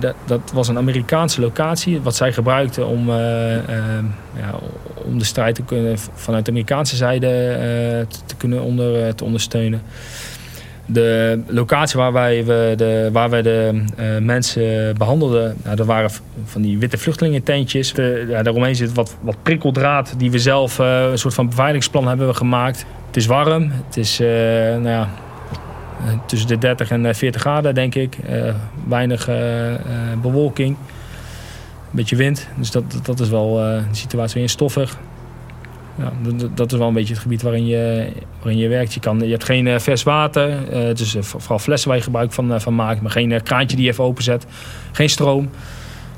[0.00, 2.00] Dat, dat, was een Amerikaanse locatie.
[2.00, 4.54] Wat zij gebruikten om, ja,
[5.04, 7.28] om de strijd te kunnen, vanuit de Amerikaanse zijde
[8.08, 9.82] te, te, kunnen onder, te ondersteunen.
[10.86, 13.84] De locatie waar wij we de, waar wij de
[14.20, 16.10] mensen behandelden, nou, dat waren
[16.44, 17.92] van die witte vluchtelingententjes.
[17.92, 22.36] De, ja, daaromheen zit wat, wat prikkeldraad die we zelf een soort van beveiligingsplan hebben
[22.36, 22.84] gemaakt.
[23.06, 25.08] Het is warm, het is nou ja,
[26.26, 28.16] tussen de 30 en 40 graden denk ik.
[28.88, 29.28] weinig
[30.22, 30.76] bewolking, een
[31.90, 32.48] beetje wind.
[32.56, 34.98] Dus dat, dat is wel een situatie in stoffig
[35.94, 36.12] ja,
[36.54, 38.94] dat is wel een beetje het gebied waarin je, waarin je werkt.
[38.94, 40.74] Je, kan, je hebt geen vers water.
[40.74, 43.00] Het is vooral flessen waar je gebruik van, van maakt.
[43.00, 44.46] Maar geen kraantje die je even openzet.
[44.92, 45.50] Geen stroom.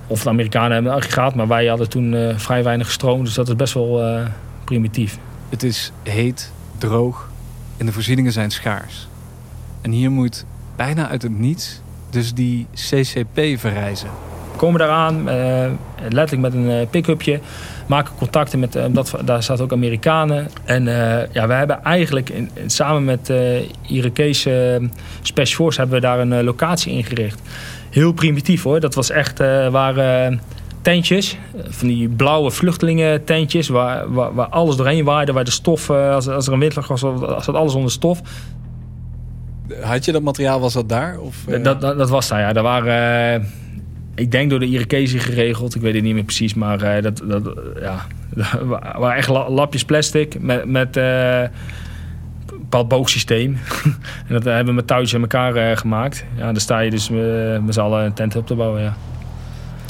[0.06, 1.34] Of de Amerikanen hebben een aggregaat.
[1.34, 3.24] Maar wij hadden toen vrij weinig stroom.
[3.24, 4.20] Dus dat is best wel
[4.64, 5.18] primitief.
[5.48, 7.30] Het is heet, droog.
[7.76, 9.08] En de voorzieningen zijn schaars.
[9.84, 10.44] En hier moet
[10.76, 14.08] bijna uit het niets dus die CCP verrijzen.
[14.56, 15.24] komen daaraan,
[16.08, 17.40] letterlijk met een pick-upje
[17.86, 20.48] maken contacten met, dat, daar zaten ook Amerikanen.
[20.64, 20.84] En
[21.32, 23.32] ja, we hebben eigenlijk in, samen met
[23.86, 24.80] Irakese
[25.22, 27.40] Special Force hebben we daar een locatie ingericht.
[27.90, 28.80] Heel primitief hoor.
[28.80, 29.38] Dat was echt
[29.70, 30.38] waar
[30.82, 31.38] tentjes.
[31.68, 33.68] Van die blauwe vluchtelingen tentjes.
[33.68, 35.32] Waar, waar, waar, alles doorheen waaide.
[35.32, 37.00] Waar de stof, als, als er een windlag was,
[37.44, 38.20] zat alles onder stof.
[39.80, 41.18] Had je dat materiaal, was dat daar?
[41.18, 42.52] Of, dat, dat, dat, was daar, ja.
[42.52, 43.46] Daar waren
[44.14, 45.74] ik denk door de Irakezen geregeld.
[45.74, 46.54] Ik weet het niet meer precies.
[46.54, 48.06] Maar uh, dat, dat, ja,
[48.98, 51.50] waren echt lapjes plastic met, met uh, een
[52.46, 53.58] bepaald boogsysteem.
[54.26, 56.24] en dat hebben we met touwtjes in elkaar uh, gemaakt.
[56.36, 58.96] Ja, dan sta je dus met z'n allen een tent op te bouwen, ja.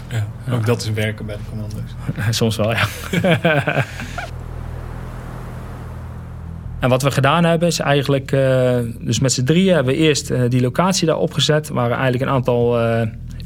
[0.08, 1.94] ja ook dat is werken bij de commando's.
[2.38, 2.86] Soms wel, ja.
[6.80, 8.30] En wat we gedaan hebben is eigenlijk,
[9.00, 11.68] dus met z'n drieën hebben we eerst die locatie daar opgezet.
[11.68, 12.78] Waar eigenlijk een aantal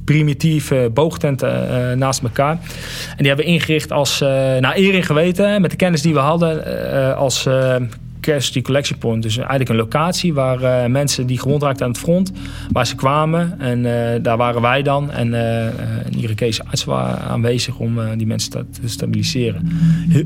[0.05, 2.51] primitieve boogtenten naast elkaar.
[2.51, 4.21] En die hebben we ingericht als,
[4.61, 7.47] naar eer in geweten, met de kennis die we hadden, als
[8.63, 9.23] Collection Point.
[9.23, 12.33] Dus eigenlijk een locatie waar mensen die gewond raakten aan het front,
[12.73, 13.61] waar ze kwamen.
[13.61, 13.83] En
[14.23, 19.69] daar waren wij dan en een Irakese arts waren aanwezig om die mensen te, stabiliseren.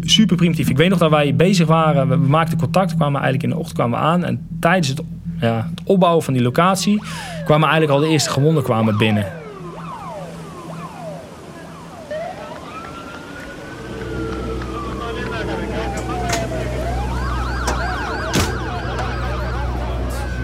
[0.05, 0.69] Super primitief.
[0.69, 3.79] Ik weet nog dat wij bezig waren, we, maakten contact, kwamen eigenlijk in de ochtend
[3.79, 4.25] kwamen aan.
[4.25, 5.03] En tijdens het,
[5.41, 7.03] ja, het opbouwen van die locatie
[7.45, 9.42] kwamen eigenlijk al de eerste gewonden kwamen binnen.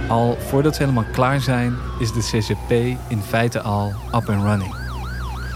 [0.09, 2.71] Al voordat ze helemaal klaar zijn, is de CCP
[3.09, 4.75] in feite al up and running.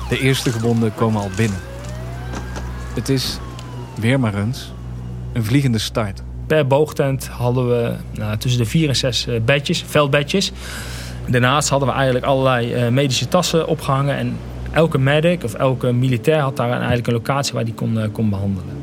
[0.09, 1.59] De eerste gewonden komen al binnen.
[2.95, 3.39] Het is,
[3.95, 4.73] weer maar eens,
[5.33, 6.23] een vliegende start.
[6.47, 10.53] Per boogtent hadden we nou, tussen de vier en zes uh, bedjes, veldbedjes.
[11.29, 14.17] Daarnaast hadden we eigenlijk allerlei uh, medische tassen opgehangen.
[14.17, 14.37] En
[14.71, 18.31] elke medic of elke militair had daar eigenlijk een locatie waar die kon, uh, kon
[18.31, 18.82] behandelen.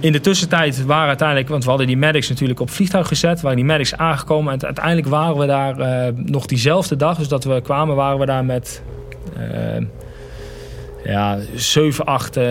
[0.00, 3.56] In de tussentijd waren uiteindelijk, want we hadden die medics natuurlijk op vliegtuig gezet, waren
[3.56, 4.52] die medics aangekomen.
[4.52, 8.26] En uiteindelijk waren we daar uh, nog diezelfde dag, dus dat we kwamen, waren we
[8.26, 8.82] daar met
[9.38, 9.86] uh,
[11.04, 12.44] ja, 7, 8 uh,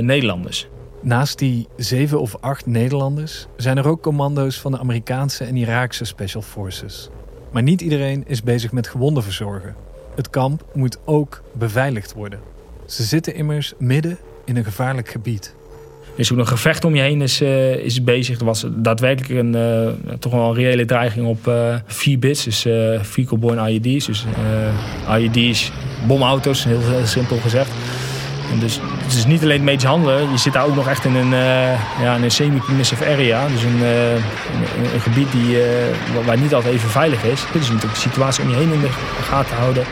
[0.00, 0.68] Nederlanders.
[1.00, 6.04] Naast die zeven of acht Nederlanders zijn er ook commando's van de Amerikaanse en Iraakse
[6.04, 7.08] Special Forces.
[7.52, 9.74] Maar niet iedereen is bezig met gewonden verzorgen.
[10.14, 12.40] Het kamp moet ook beveiligd worden.
[12.86, 15.56] Ze zitten immers midden in een gevaarlijk gebied.
[16.18, 18.38] Is ook een gevecht om je heen is, uh, is bezig.
[18.38, 22.44] Er was daadwerkelijk een, uh, toch wel een reële dreiging op uh, vier bits.
[22.44, 22.66] Dus
[23.38, 24.06] borne IED's.
[24.06, 24.24] Dus
[25.18, 25.72] IED's,
[26.06, 27.70] bomauto's, heel, heel, simpel gezegd.
[28.52, 30.30] En dus het is niet alleen medisch handelen.
[30.30, 31.30] Je zit daar ook nog echt in een,
[32.00, 33.48] ja, een semi-permissive area.
[33.48, 33.82] Dus een,
[34.94, 35.56] een, gebied die,
[36.24, 37.44] waar niet altijd even veilig is.
[37.52, 38.90] Dus je moet de situatie om je heen in de
[39.22, 39.84] gaten houden.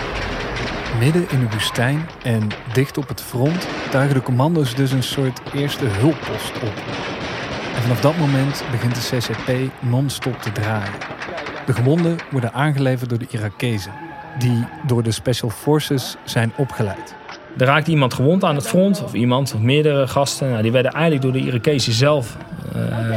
[0.98, 5.40] Midden in de woestijn en dicht op het front tuigen de commando's dus een soort
[5.54, 6.74] eerste hulppost op.
[7.74, 10.94] En vanaf dat moment begint de CCP non-stop te draaien.
[11.66, 13.92] De gewonden worden aangeleverd door de Irakezen,
[14.38, 17.14] die door de Special Forces zijn opgeleid.
[17.58, 20.50] Er raakte iemand gewond aan het front, of iemand of meerdere gasten.
[20.50, 22.36] Nou, die werden eigenlijk door de Irakezen zelf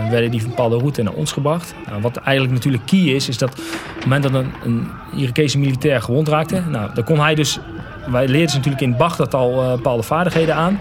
[0.09, 1.73] werden die bepaalde route naar ons gebracht.
[1.87, 5.57] Nou, wat eigenlijk natuurlijk key is, is dat op het moment dat een, een Irakese
[5.57, 7.59] militair gewond raakte, nou, dan kon hij dus.
[8.07, 10.79] Wij leerden ze natuurlijk in Bagdad al uh, bepaalde vaardigheden aan.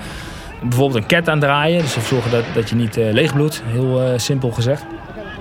[0.62, 4.84] Bijvoorbeeld een ket aandraaien, dus zorgen dat, dat je niet uh, leegbloedt, heel simpel gezegd.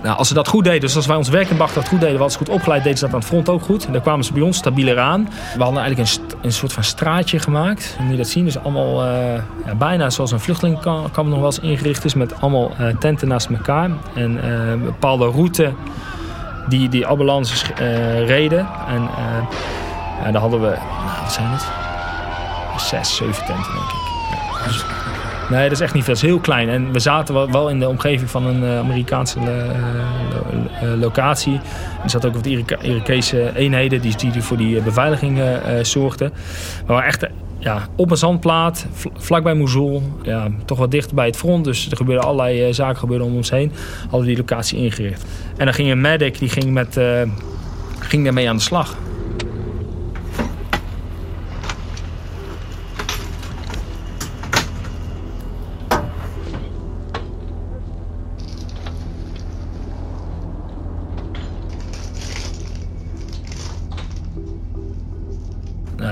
[0.03, 2.23] Nou, als ze dat goed deden, dus als wij ons werk in Bagdad goed deden,
[2.23, 3.85] we ze goed opgeleid, deden ze dat aan het front ook goed.
[3.85, 5.29] En dan kwamen ze bij ons stabieler aan.
[5.55, 7.95] We hadden eigenlijk een, een soort van straatje gemaakt.
[7.99, 8.45] Moet je dat zien?
[8.45, 9.33] Dus allemaal uh,
[9.65, 12.13] ja, bijna zoals een vluchtelingenkamp nog wel eens ingericht is.
[12.13, 13.89] Met allemaal uh, tenten naast elkaar.
[14.15, 15.73] En een bepaalde route
[16.67, 17.65] die die ambulances
[18.25, 18.67] reden.
[18.87, 19.09] En
[20.31, 20.67] daar hadden we,
[21.05, 21.65] nou, wat zijn het?
[22.77, 24.63] Zes, zeven tenten denk ik.
[24.63, 24.85] Dus
[25.49, 26.13] Nee, dat is echt niet veel.
[26.13, 26.69] Dat is heel klein.
[26.69, 31.59] En we zaten wel in de omgeving van een uh, Amerikaanse uh, locatie.
[32.03, 32.45] Er zaten ook wat
[32.81, 35.41] Irakese eenheden die, die voor die beveiliging
[35.81, 36.31] zorgden.
[36.85, 37.27] We waren echt
[37.59, 38.85] ja, op een zandplaat,
[39.17, 40.03] vlakbij Mosul.
[40.23, 41.63] Ja, toch wat dicht bij het front.
[41.63, 43.71] Dus er gebeurden allerlei zaken gebeurden om ons heen.
[44.01, 45.25] Hadden we die locatie ingericht.
[45.57, 46.99] En dan ging een medic, die ging, met,
[47.99, 48.95] ging daarmee aan de slag.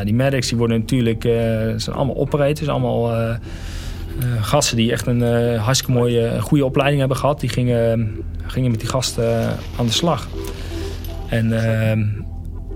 [0.06, 1.34] Die medics die worden natuurlijk, uh,
[1.76, 3.36] zijn allemaal operators, allemaal uh,
[4.20, 5.22] uh, gasten die echt een
[5.58, 7.40] hartstikke mooie, goede opleiding hebben gehad.
[7.40, 8.16] Die gingen,
[8.46, 10.28] gingen met die gasten aan de slag.
[11.30, 11.48] En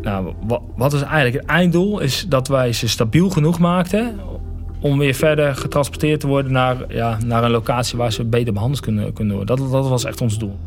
[0.02, 2.00] nou, wat, wat is eigenlijk het einddoel?
[2.00, 4.20] Is dat wij ze stabiel genoeg maakten
[4.80, 8.82] om weer verder getransporteerd te worden naar, ja, naar een locatie waar ze beter behandeld
[8.82, 9.58] kunnen, kunnen worden.
[9.58, 10.58] Dat, dat was echt ons doel.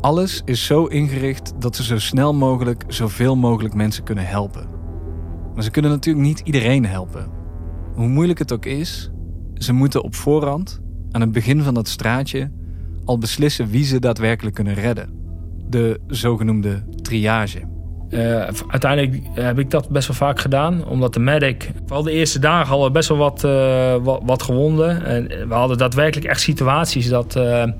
[0.00, 4.71] Alles is zo ingericht dat ze zo snel mogelijk zoveel mogelijk mensen kunnen helpen.
[5.54, 7.26] Maar ze kunnen natuurlijk niet iedereen helpen.
[7.94, 9.10] Hoe moeilijk het ook is,
[9.54, 12.50] ze moeten op voorhand, aan het begin van dat straatje,
[13.04, 15.10] al beslissen wie ze daadwerkelijk kunnen redden.
[15.68, 17.60] De zogenoemde triage.
[18.10, 20.86] Uh, uiteindelijk heb ik dat best wel vaak gedaan.
[20.86, 23.40] Omdat de medic, vooral de eerste dagen, hadden we best wel wat,
[24.02, 25.04] wat, wat, gewonden.
[25.04, 27.72] En we hadden daadwerkelijk echt situaties dat, uh, nou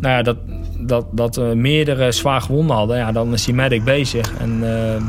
[0.00, 0.36] ja, dat,
[0.78, 2.96] dat, dat meerdere zwaar gewonden hadden.
[2.96, 4.32] Ja, dan is die medic bezig.
[4.38, 4.58] En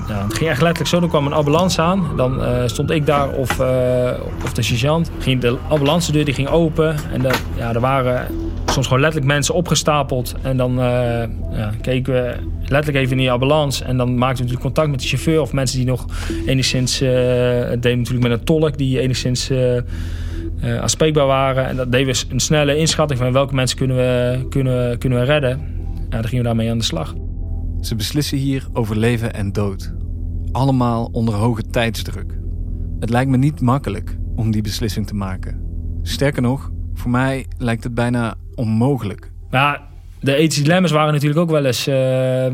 [0.07, 0.99] ja, het ging echt letterlijk zo.
[0.99, 2.07] Dan kwam een ambulance aan.
[2.15, 3.59] Dan stond ik daar of,
[4.43, 5.11] of de sergeant.
[5.19, 6.95] Ging de ambulance deur die ging open.
[7.13, 8.27] En de, ja, er waren
[8.65, 10.35] soms gewoon letterlijk mensen opgestapeld.
[10.41, 10.73] En dan
[11.51, 13.83] ja, keken we letterlijk even in die ambulance.
[13.83, 16.05] En dan maakten we natuurlijk contact met de chauffeur of mensen die nog
[16.45, 16.99] enigszins.
[16.99, 19.49] Het deed natuurlijk met een tolk die enigszins
[20.63, 21.65] uh, aanspreekbaar waren.
[21.65, 25.25] En dat deden we een snelle inschatting van welke mensen kunnen we, kunnen, kunnen we
[25.25, 25.49] redden.
[26.09, 27.13] Ja, dan gingen we daarmee aan de slag.
[27.81, 29.93] Ze beslissen hier over leven en dood.
[30.51, 32.37] Allemaal onder hoge tijdsdruk.
[32.99, 35.61] Het lijkt me niet makkelijk om die beslissing te maken.
[36.01, 39.31] Sterker nog, voor mij lijkt het bijna onmogelijk.
[39.51, 39.87] Ja,
[40.19, 42.51] de ethische dilemma's waren natuurlijk ook wel eens uh, uh,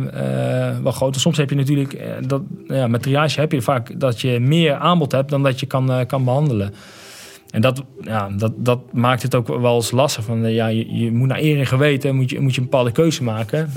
[0.84, 1.16] wel groot.
[1.16, 4.74] Soms heb je natuurlijk, uh, dat, ja, met triage heb je vaak dat je meer
[4.74, 6.74] aanbod hebt dan dat je kan, kan behandelen.
[7.50, 10.24] En dat, ja, dat, dat maakt het ook wel eens lastig.
[10.24, 13.24] Van, ja, je, moet naar eer en geweten moet je, moet je een bepaalde keuze
[13.24, 13.72] maken.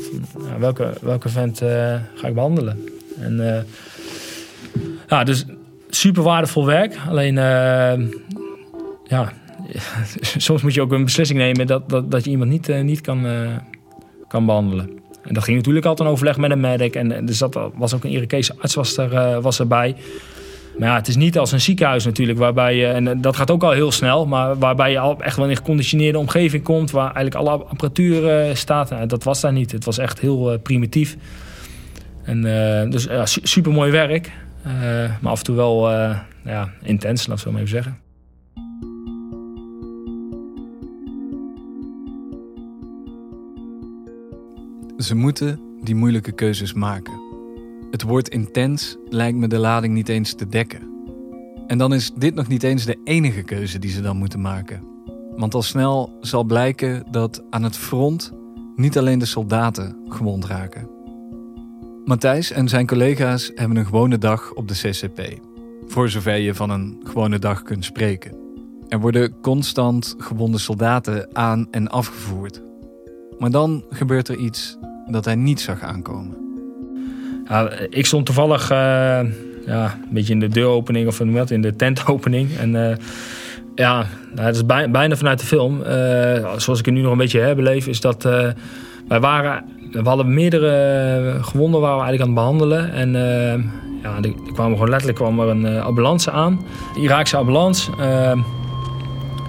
[0.59, 1.59] Welke, welke vent
[2.15, 2.89] ga ik behandelen?
[3.21, 3.67] En,
[5.09, 5.45] ja, dus
[5.89, 6.97] super waardevol werk.
[7.09, 7.35] Alleen,
[9.05, 9.33] ja,
[10.37, 13.27] soms moet je ook een beslissing nemen dat, dat, dat je iemand niet, niet kan
[14.29, 14.91] kan behandelen.
[15.23, 16.95] En dat ging natuurlijk altijd een overleg met een medic.
[16.95, 19.97] En dus dat was ook een Irakese arts was, er, was erbij.
[20.79, 23.63] Maar ja, het is niet als een ziekenhuis natuurlijk, waarbij je, en dat gaat ook
[23.63, 27.15] al heel snel, maar waarbij je al echt wel in een geconditioneerde omgeving komt, waar
[27.15, 28.91] eigenlijk alle apparatuur uh, staat.
[28.91, 29.73] Nou, dat was daar niet.
[29.73, 31.17] Het was echt heel uh, primitief.
[32.23, 32.43] En,
[32.91, 34.33] dus ja, super mooi werk,
[35.21, 35.91] maar af en toe wel
[36.45, 37.99] ja, intens, laat ik zo maar even zeggen.
[44.99, 47.28] Ze moeten die moeilijke keuzes maken.
[47.91, 50.97] Het woord intens lijkt me de lading niet eens te dekken.
[51.67, 54.83] En dan is dit nog niet eens de enige keuze die ze dan moeten maken.
[55.37, 58.33] Want al snel zal blijken dat aan het front
[58.77, 60.91] niet alleen de soldaten gewond raken.
[62.05, 65.41] Matthijs en zijn collega's hebben een gewone dag op de CCP.
[65.87, 68.37] Voor zover je van een gewone dag kunt spreken.
[68.89, 72.63] Er worden constant gewonde soldaten aan en afgevoerd.
[73.39, 76.48] Maar dan gebeurt er iets dat hij niet zag aankomen?
[77.49, 78.79] Ja, ik stond toevallig uh,
[79.67, 82.57] ja, een beetje in de deuropening of in de tentopening.
[82.57, 82.97] En uh,
[83.75, 85.81] ja, nou, dat is bijna vanuit de film.
[85.81, 85.87] Uh,
[86.57, 88.23] zoals ik het nu nog een beetje herbeleef, is dat
[89.09, 92.93] wij waren, we hadden meerdere gewonden waar we eigenlijk aan het behandelen.
[92.93, 93.13] En
[94.03, 97.91] ja, er, kwam gewoon letterlijk kwam er een ambulance aan, een Iraakse ambulance.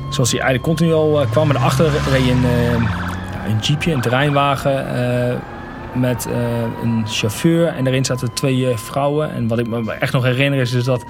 [0.10, 2.46] zoals die eigenlijk continu al kwam, erachter reed een
[3.50, 4.86] een jeepje, een terreinwagen
[5.94, 6.36] met uh,
[6.84, 7.68] een chauffeur.
[7.68, 9.32] En daarin zaten twee uh, vrouwen.
[9.32, 11.06] En wat ik me echt nog herinner is dus dat,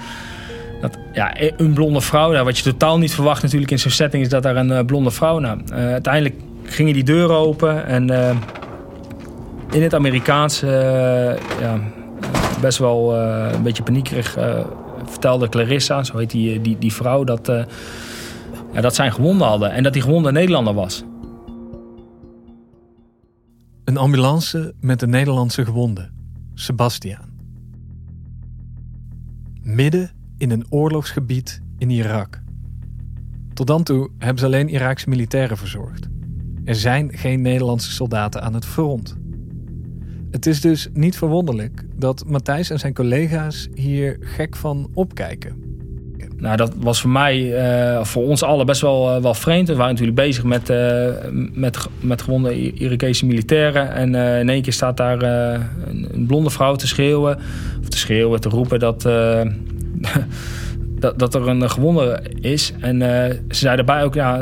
[0.82, 2.44] dat ja, een blonde vrouw...
[2.44, 4.24] Wat je totaal niet verwacht natuurlijk in zo'n setting...
[4.24, 5.40] is dat daar een blonde vrouw...
[5.40, 8.10] Nou, uiteindelijk gingen die deuren open en
[9.72, 10.60] in het Amerikaans...
[11.60, 11.80] ja,
[12.62, 14.38] best wel een beetje paniekerig
[15.06, 17.24] vertelde Clarissa, zo heet die, die, die vrouw...
[17.24, 17.52] dat,
[18.74, 21.04] ja, dat zijn gewonden hadden en dat die gewonde Nederlander was.
[23.90, 26.10] Een ambulance met een Nederlandse gewonde,
[26.54, 27.30] Sebastiaan.
[29.62, 32.42] Midden in een oorlogsgebied in Irak.
[33.54, 36.08] Tot dan toe hebben ze alleen Iraakse militairen verzorgd.
[36.64, 39.16] Er zijn geen Nederlandse soldaten aan het front.
[40.32, 45.69] Het is dus niet verwonderlijk dat Matthijs en zijn collega's hier gek van opkijken.
[46.40, 49.68] Nou, dat was voor mij, uh, voor ons allen best wel, uh, wel vreemd.
[49.68, 51.06] We waren natuurlijk bezig met, uh,
[51.54, 53.92] met, met gewonde Irakese militairen.
[53.92, 57.38] En in één keer staat daar een, blonde vrouw te schreeuwen.
[57.82, 59.02] Of te schreeuwen, te roepen dat,
[61.00, 62.74] dat, dat er een gewonde is.
[62.80, 63.00] En
[63.50, 64.40] ze zei daarbij ook, ja,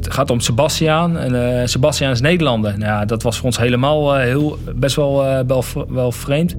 [0.00, 1.18] het gaat om Sebastiaan.
[1.18, 2.78] En Sebastiaan is Nederlander.
[2.78, 6.56] Nou, ja, dat was voor ons helemaal heel, best wel, wel, wel vreemd.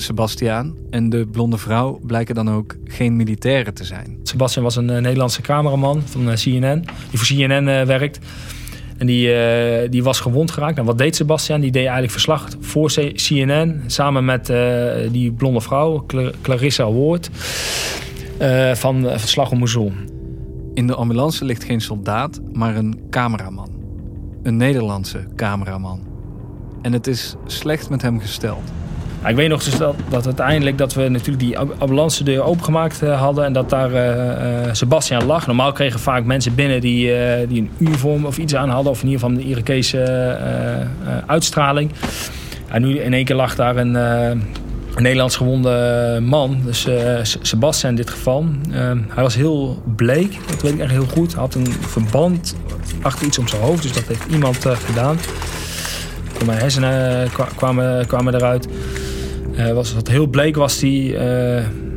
[0.00, 4.18] Sebastiaan en de blonde vrouw blijken dan ook geen militairen te zijn.
[4.22, 8.18] Sebastian was een uh, Nederlandse cameraman van uh, CNN, die voor CNN uh, eh, werkt.
[8.96, 9.30] En die,
[9.88, 10.78] die was gewond geraakt.
[10.78, 11.60] En nou, wat deed Sebastian?
[11.60, 13.82] Die deed eigenlijk verslag voor CNN.
[13.86, 14.52] Samen met
[15.10, 16.06] die blonde vrouw,
[16.42, 17.30] Clarissa Ward.
[18.72, 19.92] van Verslag om Mosul.
[20.74, 23.70] In de ambulance ligt geen soldaat, maar een cameraman.
[24.42, 26.00] Een Nederlandse cameraman.
[26.82, 28.72] En het is slecht met hem gesteld.
[29.28, 33.44] Ik weet nog dus dat, uiteindelijk dat we natuurlijk die ambulance deur opengemaakt uh, hadden
[33.44, 35.46] en dat daar uh, Sebastian lag.
[35.46, 37.12] Normaal kregen vaak mensen binnen die,
[37.48, 40.38] die een uniform of iets aan hadden, of in ieder geval de Irakese
[41.26, 41.90] uitstraling.
[42.68, 44.42] En nu in één keer lag daar een, een
[44.96, 46.88] Nederlands gewonde man, dus
[47.42, 48.44] Sebastian in dit geval.
[48.70, 48.76] Uh,
[49.08, 51.32] hij was heel bleek, dat weet ik echt heel goed.
[51.32, 52.56] Hij had een verband
[53.02, 55.16] achter iets om zijn hoofd, dus dat heeft iemand gedaan.
[56.46, 58.68] Mijn hersenen kwamen, kwamen eruit.
[59.74, 60.90] Was, wat heel bleek was hij.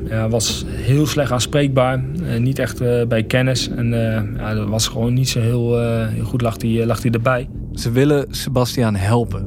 [0.09, 2.03] ja, was heel slecht aanspreekbaar.
[2.39, 3.69] niet echt bij kennis.
[3.69, 3.89] En
[4.37, 7.49] ja, dat was gewoon niet zo heel, heel goed lag hij, lag hij erbij.
[7.73, 9.45] Ze willen Sebastian helpen.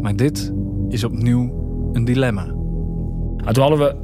[0.00, 0.52] Maar dit
[0.88, 1.52] is opnieuw
[1.92, 2.44] een dilemma.
[3.52, 3.94] Toen hadden we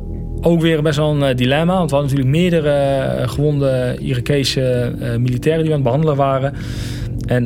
[0.40, 1.76] ook weer best wel een eh, dilemma.
[1.76, 6.16] Want we hadden natuurlijk meerdere eh, gewonde Irakese uh, militairen die we aan het behandelen
[6.16, 6.52] waren.
[7.26, 7.44] En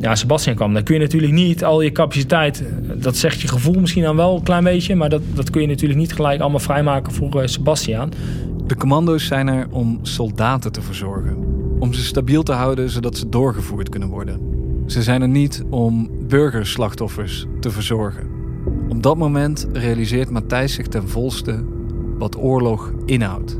[0.00, 0.74] ja, Sebastian kwam.
[0.74, 4.36] Dan kun je natuurlijk niet al je capaciteit, dat zegt je gevoel misschien dan wel
[4.36, 8.12] een klein beetje, maar dat, dat kun je natuurlijk niet gelijk allemaal vrijmaken voor Sebastian.
[8.66, 11.36] De commando's zijn er om soldaten te verzorgen.
[11.78, 14.40] Om ze stabiel te houden zodat ze doorgevoerd kunnen worden.
[14.86, 18.28] Ze zijn er niet om burgerslachtoffers te verzorgen.
[18.88, 21.64] Op dat moment realiseert Matthijs zich ten volste
[22.18, 23.58] wat oorlog inhoudt.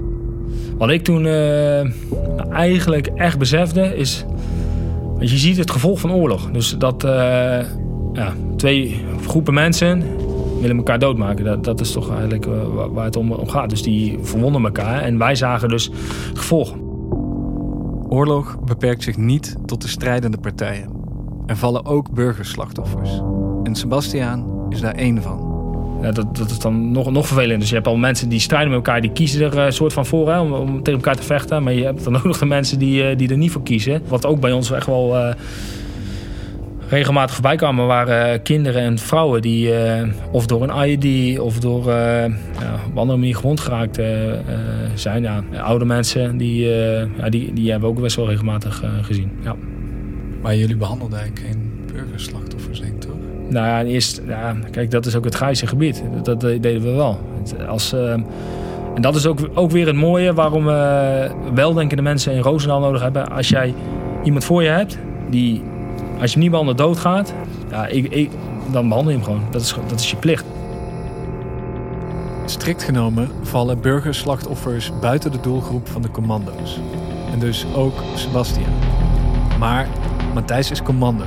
[0.78, 1.80] Wat ik toen uh,
[2.52, 4.24] eigenlijk echt besefte is...
[5.20, 6.50] je ziet het gevolg van oorlog.
[6.50, 7.10] Dus dat uh,
[8.12, 10.02] ja, twee groepen mensen
[10.60, 11.44] willen elkaar doodmaken.
[11.44, 12.52] Dat, dat is toch eigenlijk uh,
[12.92, 13.70] waar het om, gaat.
[13.70, 15.90] Dus die verwonden elkaar en wij zagen dus
[16.34, 16.80] gevolgen.
[18.08, 20.90] Oorlog beperkt zich niet tot de strijdende partijen.
[21.46, 23.20] Er vallen ook burgerslachtoffers.
[23.62, 25.49] En Sebastiaan is daar één van.
[26.02, 27.58] Ja, dat, dat is dan nog, nog vervelender.
[27.58, 29.92] Dus je hebt al mensen die strijden met elkaar, die kiezen er een eh, soort
[29.92, 31.62] van voor hè, om, om, tegen elkaar te vechten.
[31.62, 34.02] Maar je hebt dan ook nog de mensen die, eh, die er niet voor kiezen.
[34.08, 35.32] Wat ook bij ons echt wel uh,
[36.88, 39.72] regelmatig voorbij kwamen, waren kinderen en vrouwen die
[40.30, 42.28] of door een IED of door ja,
[42.88, 44.00] op andere manier gewond geraakt
[44.94, 45.22] zijn.
[45.22, 46.68] Ja, oude mensen, die,
[47.16, 49.30] ja, die, die hebben we ook best wel regelmatig gezien.
[49.42, 49.56] Ja.
[50.42, 52.59] Maar jullie behandelden eigenlijk geen burgerslachtoffers?
[53.50, 56.02] Nou ja, eerst, ja, kijk, dat is ook het grijze gebied.
[56.22, 57.18] Dat, deden we wel.
[57.68, 58.12] Als, uh,
[58.94, 63.02] en dat is ook, ook weer het mooie waarom we weldenkende mensen in Roosendaal nodig
[63.02, 63.30] hebben.
[63.30, 63.74] Als jij
[64.22, 64.98] iemand voor je hebt,
[65.30, 65.62] die,
[66.20, 67.34] als je hem niet behandelt doodgaat,
[67.70, 68.30] ja, ik, ik,
[68.72, 69.42] dan behandel je hem gewoon.
[69.50, 70.44] Dat is, dat is je plicht.
[72.44, 76.80] Strikt genomen vallen burgerslachtoffers buiten de doelgroep van de commando's.
[77.32, 78.72] En dus ook Sebastian.
[79.58, 79.88] Maar
[80.34, 81.24] Matthijs is commando.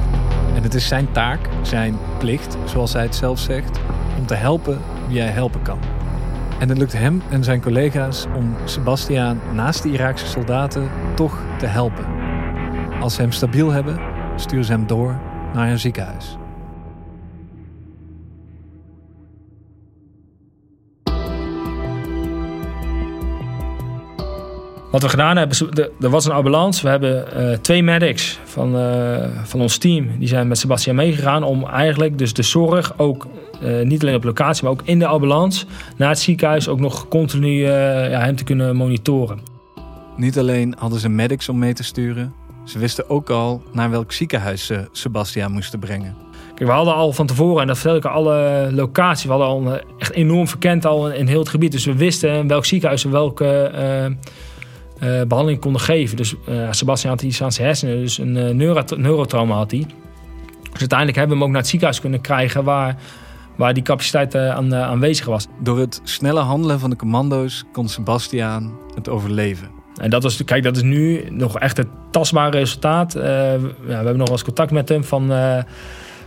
[0.56, 3.80] En het is zijn taak, zijn plicht, zoals hij het zelf zegt,
[4.18, 5.80] om te helpen wie hij helpen kan.
[6.60, 11.66] En het lukt hem en zijn collega's om Sebastiaan naast de Iraakse soldaten toch te
[11.66, 12.06] helpen.
[13.01, 13.99] Als ze hem stabiel hebben,
[14.36, 15.20] sturen ze hem door
[15.54, 16.38] naar een ziekenhuis.
[24.94, 25.58] Wat we gedaan hebben,
[26.00, 26.84] er was een ambulance.
[26.84, 30.08] We hebben uh, twee medics van, uh, van ons team.
[30.20, 33.28] Die zijn met Sebastian meegegaan om eigenlijk dus de zorg ook
[33.64, 35.66] uh, niet alleen op locatie, maar ook in de ambulance
[35.98, 39.39] naar het ziekenhuis ook nog continu ja, hem te kunnen monitoren.
[40.18, 42.34] Niet alleen hadden ze medics om mee te sturen,
[42.66, 46.16] ze wisten ook al naar welk ziekenhuis ze Sebastian moesten brengen.
[46.56, 49.80] Kijk, we hadden al van tevoren, en dat vertel ik alle locaties, we hadden al
[49.98, 51.72] echt enorm verkend al in heel het gebied.
[51.72, 53.72] Dus we wisten welk ziekenhuis en welke
[55.04, 56.18] uh, behandeling konden geven.
[56.18, 59.86] Dus uh, Sebastian had iets aan zijn hersenen, dus een uh, neuro neurotrauma had hij.
[60.72, 62.95] Dus uiteindelijk hebben we hem ook naar het ziekenhuis kunnen krijgen waar,
[63.56, 65.47] waar die capaciteit aan, aanwezig was.
[65.60, 69.70] Door het snelle handelen van de commando's kon Sebastian het overleven.
[69.97, 73.14] En dat, was, kijk, dat is nu nog echt het tastbare resultaat.
[73.14, 73.22] ja,
[73.60, 75.32] we hebben nog wel eens contact met hem van,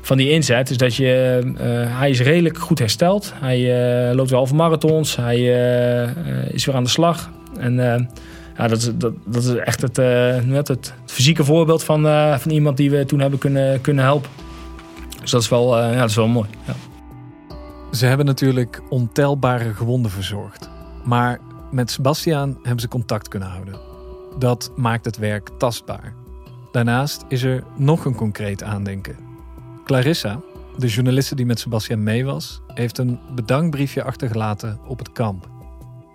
[0.01, 0.69] van die inzet.
[0.69, 1.41] Dus dat je,
[1.89, 3.33] hij is redelijk goed hersteld.
[3.35, 3.59] Hij
[4.15, 5.17] loopt wel halve marathons.
[5.17, 5.41] Hij
[6.51, 7.31] is weer aan de slag.
[7.59, 8.09] En
[8.59, 12.39] ja, dat, is, dat, dat is echt het, uh, het, het, fysieke voorbeeld van, uh,
[12.39, 14.31] van iemand die we toen hebben kunnen, kunnen helpen.
[15.21, 16.49] Dus dat is wel, uh, ja, dat is wel mooi.
[16.67, 16.75] Ja.
[17.93, 20.69] Ze hebben natuurlijk ontelbare gewonden verzorgd.
[21.05, 21.41] Maar
[21.71, 23.81] met Sebastiaan hebben ze contact kunnen houden.
[24.39, 26.15] Dat maakt het werk tastbaar.
[26.73, 29.17] Daarnaast is er nog een concreet aandenken.
[29.85, 30.41] Clarissa,
[30.77, 35.49] de journaliste die met Sebastian mee was, heeft een bedankbriefje achtergelaten op het kamp.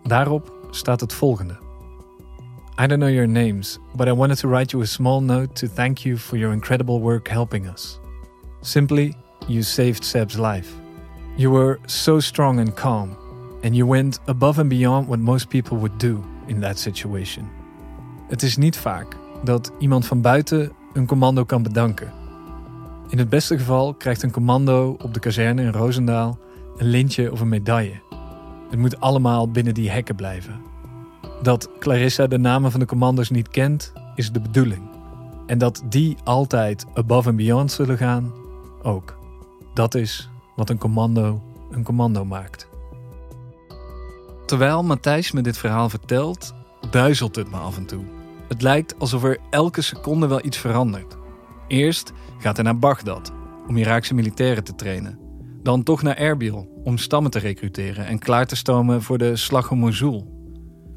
[0.04, 1.71] Daarop staat het volgende.
[2.82, 5.68] I don't know your names, but I wanted to write you a small note to
[5.68, 8.00] thank you for your incredible work helping us.
[8.62, 9.16] Simply,
[9.48, 10.68] you saved Seb's life.
[11.38, 13.16] You were so strong and calm,
[13.64, 17.50] and you went above and beyond what most people would do in that situation.
[18.28, 22.14] Het is niet vaak dat iemand van buiten een commando kan bedanken.
[23.10, 26.40] In het beste geval krijgt een commando op de kazerne in Roosendaal
[26.78, 28.02] een lintje of een medaille.
[28.70, 30.71] Het moet allemaal binnen die hekken blijven.
[31.42, 34.90] Dat Clarissa de namen van de commando's niet kent, is de bedoeling.
[35.46, 38.34] En dat die altijd above and beyond zullen gaan,
[38.82, 39.18] ook.
[39.74, 42.68] Dat is wat een commando een commando maakt.
[44.46, 46.54] Terwijl Matthijs me dit verhaal vertelt,
[46.90, 48.04] duizelt het me af en toe.
[48.48, 51.18] Het lijkt alsof er elke seconde wel iets verandert.
[51.68, 53.32] Eerst gaat hij naar Bagdad
[53.68, 55.20] om Iraakse militairen te trainen.
[55.64, 59.72] Dan toch naar Erbil om stammen te recruteren en klaar te stomen voor de slag
[59.72, 60.41] om Mosul.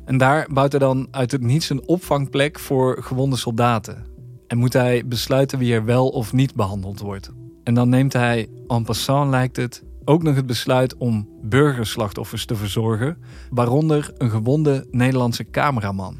[0.05, 4.05] En daar bouwt hij dan uit het niets een opvangplek voor gewonde soldaten.
[4.47, 7.31] En moet hij besluiten wie er wel of niet behandeld wordt.
[7.63, 12.57] En dan neemt hij, en passant lijkt het, ook nog het besluit om burgerslachtoffers te
[12.57, 13.19] verzorgen,
[13.51, 16.17] waaronder een gewonde Nederlandse cameraman.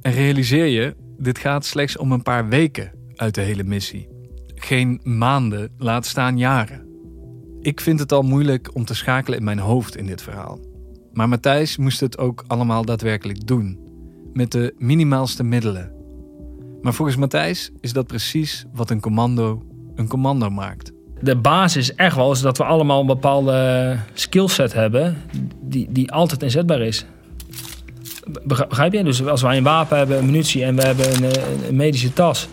[0.00, 4.08] En realiseer je, dit gaat slechts om een paar weken uit de hele missie.
[4.54, 6.86] Geen maanden, laat staan jaren.
[7.60, 10.58] Ik vind het al moeilijk om te schakelen in mijn hoofd in dit verhaal.
[11.12, 13.78] Maar Matthijs moest het ook allemaal daadwerkelijk doen.
[14.32, 15.92] Met de minimaalste middelen.
[16.82, 19.62] Maar volgens Matthijs is dat precies wat een commando
[19.94, 20.92] een commando maakt.
[21.20, 25.16] De basis echt wel is dat we allemaal een bepaalde skillset hebben
[25.60, 27.04] die, die altijd inzetbaar is.
[28.44, 29.04] Begrijp je?
[29.04, 31.30] Dus als wij een wapen hebben, een munitie en we hebben een,
[31.68, 32.48] een medische tas.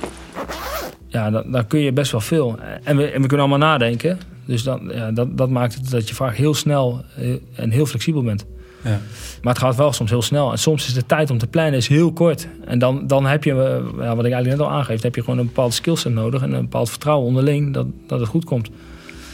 [1.07, 2.59] Ja, dan, dan, kun je best wel veel.
[2.83, 4.19] En we, en we kunnen allemaal nadenken.
[4.49, 7.85] Dus dan, ja, dat, dat maakt het dat je vaak heel snel eh, en heel
[7.85, 8.45] flexibel bent.
[8.83, 8.99] Ja.
[9.41, 10.51] Maar het gaat wel soms heel snel.
[10.51, 12.47] En soms is de tijd om te plannen is heel kort.
[12.65, 15.23] En dan, dan heb je, eh, ja, wat ik eigenlijk net al aangeef, heb je
[15.23, 18.69] gewoon een bepaald skillset nodig en een bepaald vertrouwen onderling dat, dat het goed komt.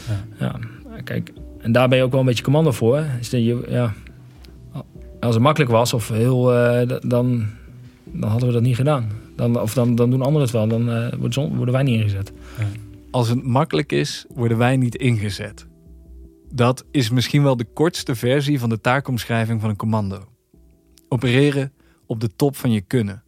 [0.08, 0.46] Ja.
[0.46, 1.00] ja.
[1.04, 3.04] kijk, en daar ben je ook wel een beetje commando voor.
[3.20, 3.94] Is dat je, ja,
[5.20, 7.46] als het makkelijk was of heel, uh, dan,
[8.04, 9.08] dan hadden we dat niet gedaan.
[9.36, 12.32] Dan, of dan, dan doen anderen het wel, dan uh, worden wij niet ingezet.
[12.58, 12.64] Ja.
[13.16, 15.66] Als het makkelijk is, worden wij niet ingezet.
[16.50, 20.28] Dat is misschien wel de kortste versie van de taakomschrijving van een commando.
[21.08, 21.72] Opereren
[22.06, 23.22] op de top van je kunnen,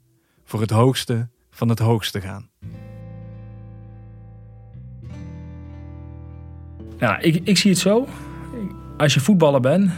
[0.44, 2.50] voor het hoogste van het hoogste gaan.
[6.98, 8.06] Ja, ik, ik zie het zo.
[8.96, 9.90] Als je voetballer bent,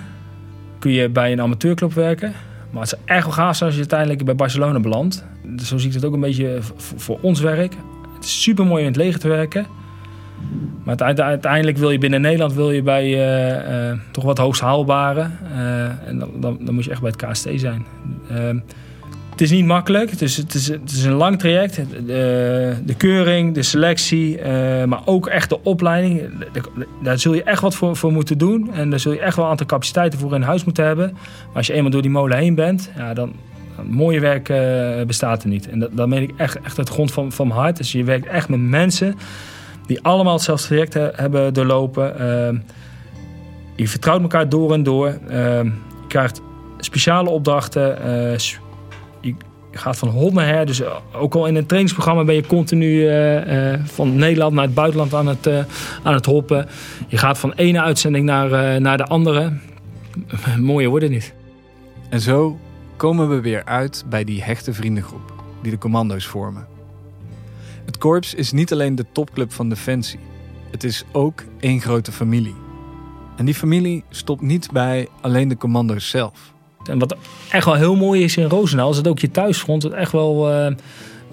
[0.78, 2.32] kun je bij een amateurclub werken.
[2.70, 5.24] Maar het is echt wel gaaf als je uiteindelijk bij Barcelona belandt.
[5.56, 7.74] Zo zie ik het ook een beetje voor ons werk.
[8.14, 9.78] Het is super mooi in het leger te werken.
[10.84, 15.26] Maar uiteindelijk wil je binnen Nederland wil je bij uh, uh, toch wat hoogst haalbare.
[15.54, 17.86] Uh, en dan, dan, dan, moet je echt bij het KST zijn.
[18.30, 18.58] Ehm,
[19.30, 20.10] het is niet makkelijk.
[20.10, 21.76] Het is, het is, het is een lang traject.
[22.06, 24.38] De, de keuring, de selectie,
[24.86, 26.22] maar ook echt de opleiding.
[27.02, 28.74] daar zul je echt wat voor, voor moeten doen.
[28.74, 31.10] En daar zul je echt wel een aantal capaciteiten voor in huis moeten hebben.
[31.12, 33.32] Maar als je eenmaal door die molen heen bent, ja, dan,
[33.88, 34.52] mooie werk
[35.06, 35.68] bestaat er niet.
[35.68, 37.76] En dat, dat meen ik echt, echt uit de grond van, van mijn hart.
[37.76, 39.14] Dus je werkt echt met mensen
[39.90, 42.18] die allemaal hetzelfde traject hebben doorlopen.
[42.18, 42.56] Ehm,
[43.76, 45.18] je vertrouwt elkaar door en door.
[45.28, 46.40] Ehm, je krijgt
[46.78, 48.02] speciale opdrachten.
[48.02, 48.38] Eh,
[49.20, 49.34] je
[49.72, 50.66] gaat van hond naar her.
[50.66, 54.74] Dus eh, ook al in een trainingsprogramma ben je continu eh, van Nederland naar het
[54.74, 55.48] buitenland aan het,
[56.02, 56.68] aan het hoppen.
[57.08, 59.52] Je gaat van ene uitzending naar, naar de andere.
[60.58, 61.34] Mooier wordt het niet.
[62.08, 62.58] En zo
[62.96, 65.32] komen we weer uit bij die hechte vriendengroep
[65.62, 66.66] die de commando's vormen.
[67.90, 70.18] Het korps is niet alleen de topclub van Defensie.
[70.70, 72.54] Het is ook één grote familie.
[73.36, 76.52] En die familie stopt niet bij alleen de commando's zelf.
[76.84, 77.16] En wat
[77.50, 80.72] echt wel heel mooi is in Roosendaal, is dat ook je thuisgrond echt wel, uh,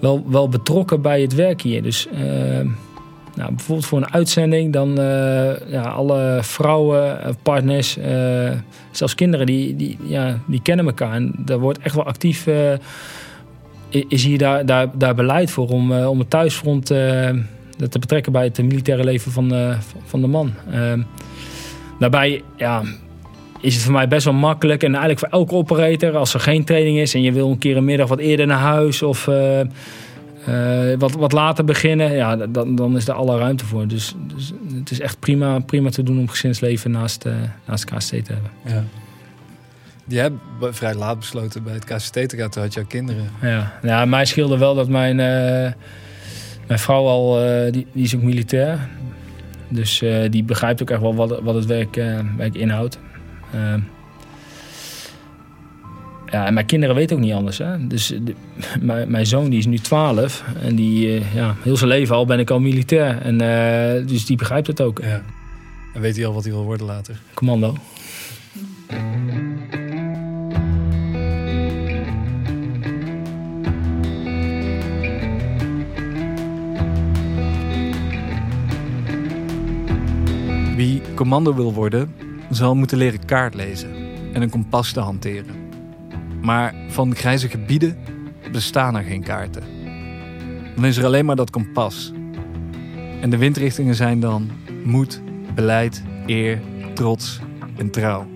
[0.00, 1.82] wel, wel betrokken bij het werk hier.
[1.82, 2.20] Dus uh,
[3.34, 7.98] nou, bijvoorbeeld voor een uitzending, dan uh, ja, alle vrouwen, partners,
[8.90, 11.12] zelfs kinderen, die, die, ja, die kennen elkaar.
[11.12, 12.46] En daar wordt echt wel actief
[13.90, 16.98] is hier daar, daar, daar beleid voor om, uh, om het thuisfront uh,
[17.88, 20.52] te betrekken bij het militaire leven van, uh, van de man.
[20.72, 21.02] Ehm,
[21.98, 22.82] daarbij ja,
[23.60, 26.64] is het voor mij best wel makkelijk en eigenlijk voor elke operator, als er geen
[26.64, 29.28] training is en je wil een keer een middag wat eerder naar huis of
[30.98, 33.86] wat, wat later beginnen, ja, dan, dan is er alle ruimte voor.
[33.86, 37.24] Dus, dus het is echt prima, prima te doen om gezinsleven naast,
[37.66, 38.50] naast KST te hebben.
[38.64, 38.84] Ja.
[40.08, 42.50] Je hebt vrij laat besloten bij het KCT te gaan.
[42.50, 43.30] Toen had je kinderen.
[43.42, 45.72] Ja, ja mij scheelde wel dat mijn, uh,
[46.66, 47.44] mijn vrouw al...
[47.44, 48.88] Uh, die, die, is ook militair.
[49.68, 51.94] Dus uh, die begrijpt ook echt wel wat, wat het werk,
[52.36, 52.98] werk inhoudt.
[56.30, 57.58] Ja, en mijn kinderen weten ook niet anders.
[57.58, 57.86] Hè?
[57.86, 58.14] Dus
[58.80, 62.38] mijn, mijn zoon die is nu 12 en die, ja, heel zijn leven al ben
[62.38, 63.22] ik al militair.
[63.22, 63.38] En,
[64.06, 65.00] dus die begrijpt het ook.
[65.02, 65.22] Ja.
[65.94, 67.20] En weet hij al wat hij wil worden later?
[67.34, 67.76] Commando.
[80.78, 82.14] Wie commando wil worden,
[82.50, 83.90] zal moeten leren kaart lezen
[84.32, 85.56] en een kompas te hanteren.
[86.42, 87.96] Maar van grijze gebieden
[88.52, 89.62] bestaan er geen kaarten.
[90.74, 92.12] Dan is er alleen maar dat kompas.
[93.20, 94.50] En de windrichtingen zijn dan
[94.84, 95.22] moed,
[95.54, 96.60] beleid, eer,
[96.94, 97.40] trots
[97.76, 98.26] en trouw.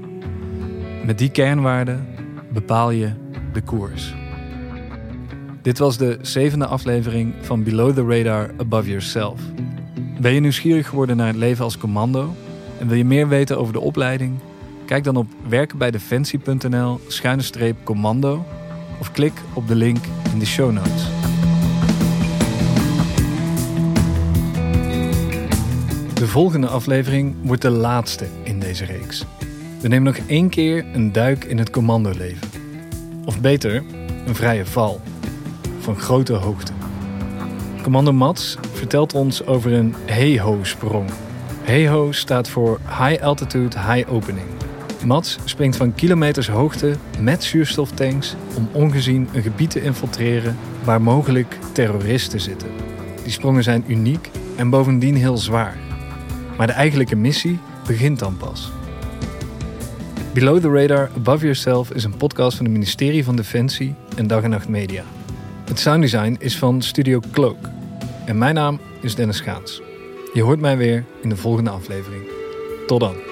[1.05, 2.07] Met die kernwaarden
[2.53, 3.11] bepaal je
[3.53, 4.15] de koers.
[5.63, 9.41] Dit was de zevende aflevering van Below the Radar Above Yourself.
[10.21, 12.35] Ben je nieuwsgierig geworden naar het leven als commando?
[12.79, 14.39] En wil je meer weten over de opleiding?
[14.87, 18.45] Kijk dan op werkenbijdefensie.nl schuine streep commando
[19.01, 21.09] of klik op de link in de show notes.
[26.15, 29.25] De volgende aflevering wordt de laatste in deze reeks.
[29.81, 32.49] We nemen nog één keer een duik in het commandoleven.
[33.25, 33.85] Of beter,
[34.27, 35.01] een vrije val.
[35.79, 36.73] Van grote hoogte.
[37.83, 41.11] Commando Mats vertelt ons over een HEHO-sprong.
[41.63, 44.47] HEHO staat voor High Altitude High Opening.
[45.05, 51.59] Mats springt van kilometers hoogte met zuurstoftanks om ongezien een gebied te infiltreren waar mogelijk
[51.73, 52.69] terroristen zitten.
[53.23, 55.77] Die sprongen zijn uniek en bovendien heel zwaar.
[56.57, 58.73] Maar de eigenlijke missie begint dan pas.
[60.33, 64.43] Below the Radar Above Yourself is een podcast van het ministerie van Defensie en Dag
[64.43, 65.03] en Nacht Media.
[65.65, 67.72] Het sounddesign is van Studio Cloak.
[68.33, 69.83] En mijn naam is Dennis Gaans.
[70.33, 72.23] Je hoort mij weer in de volgende aflevering.
[72.87, 73.32] Tot dan.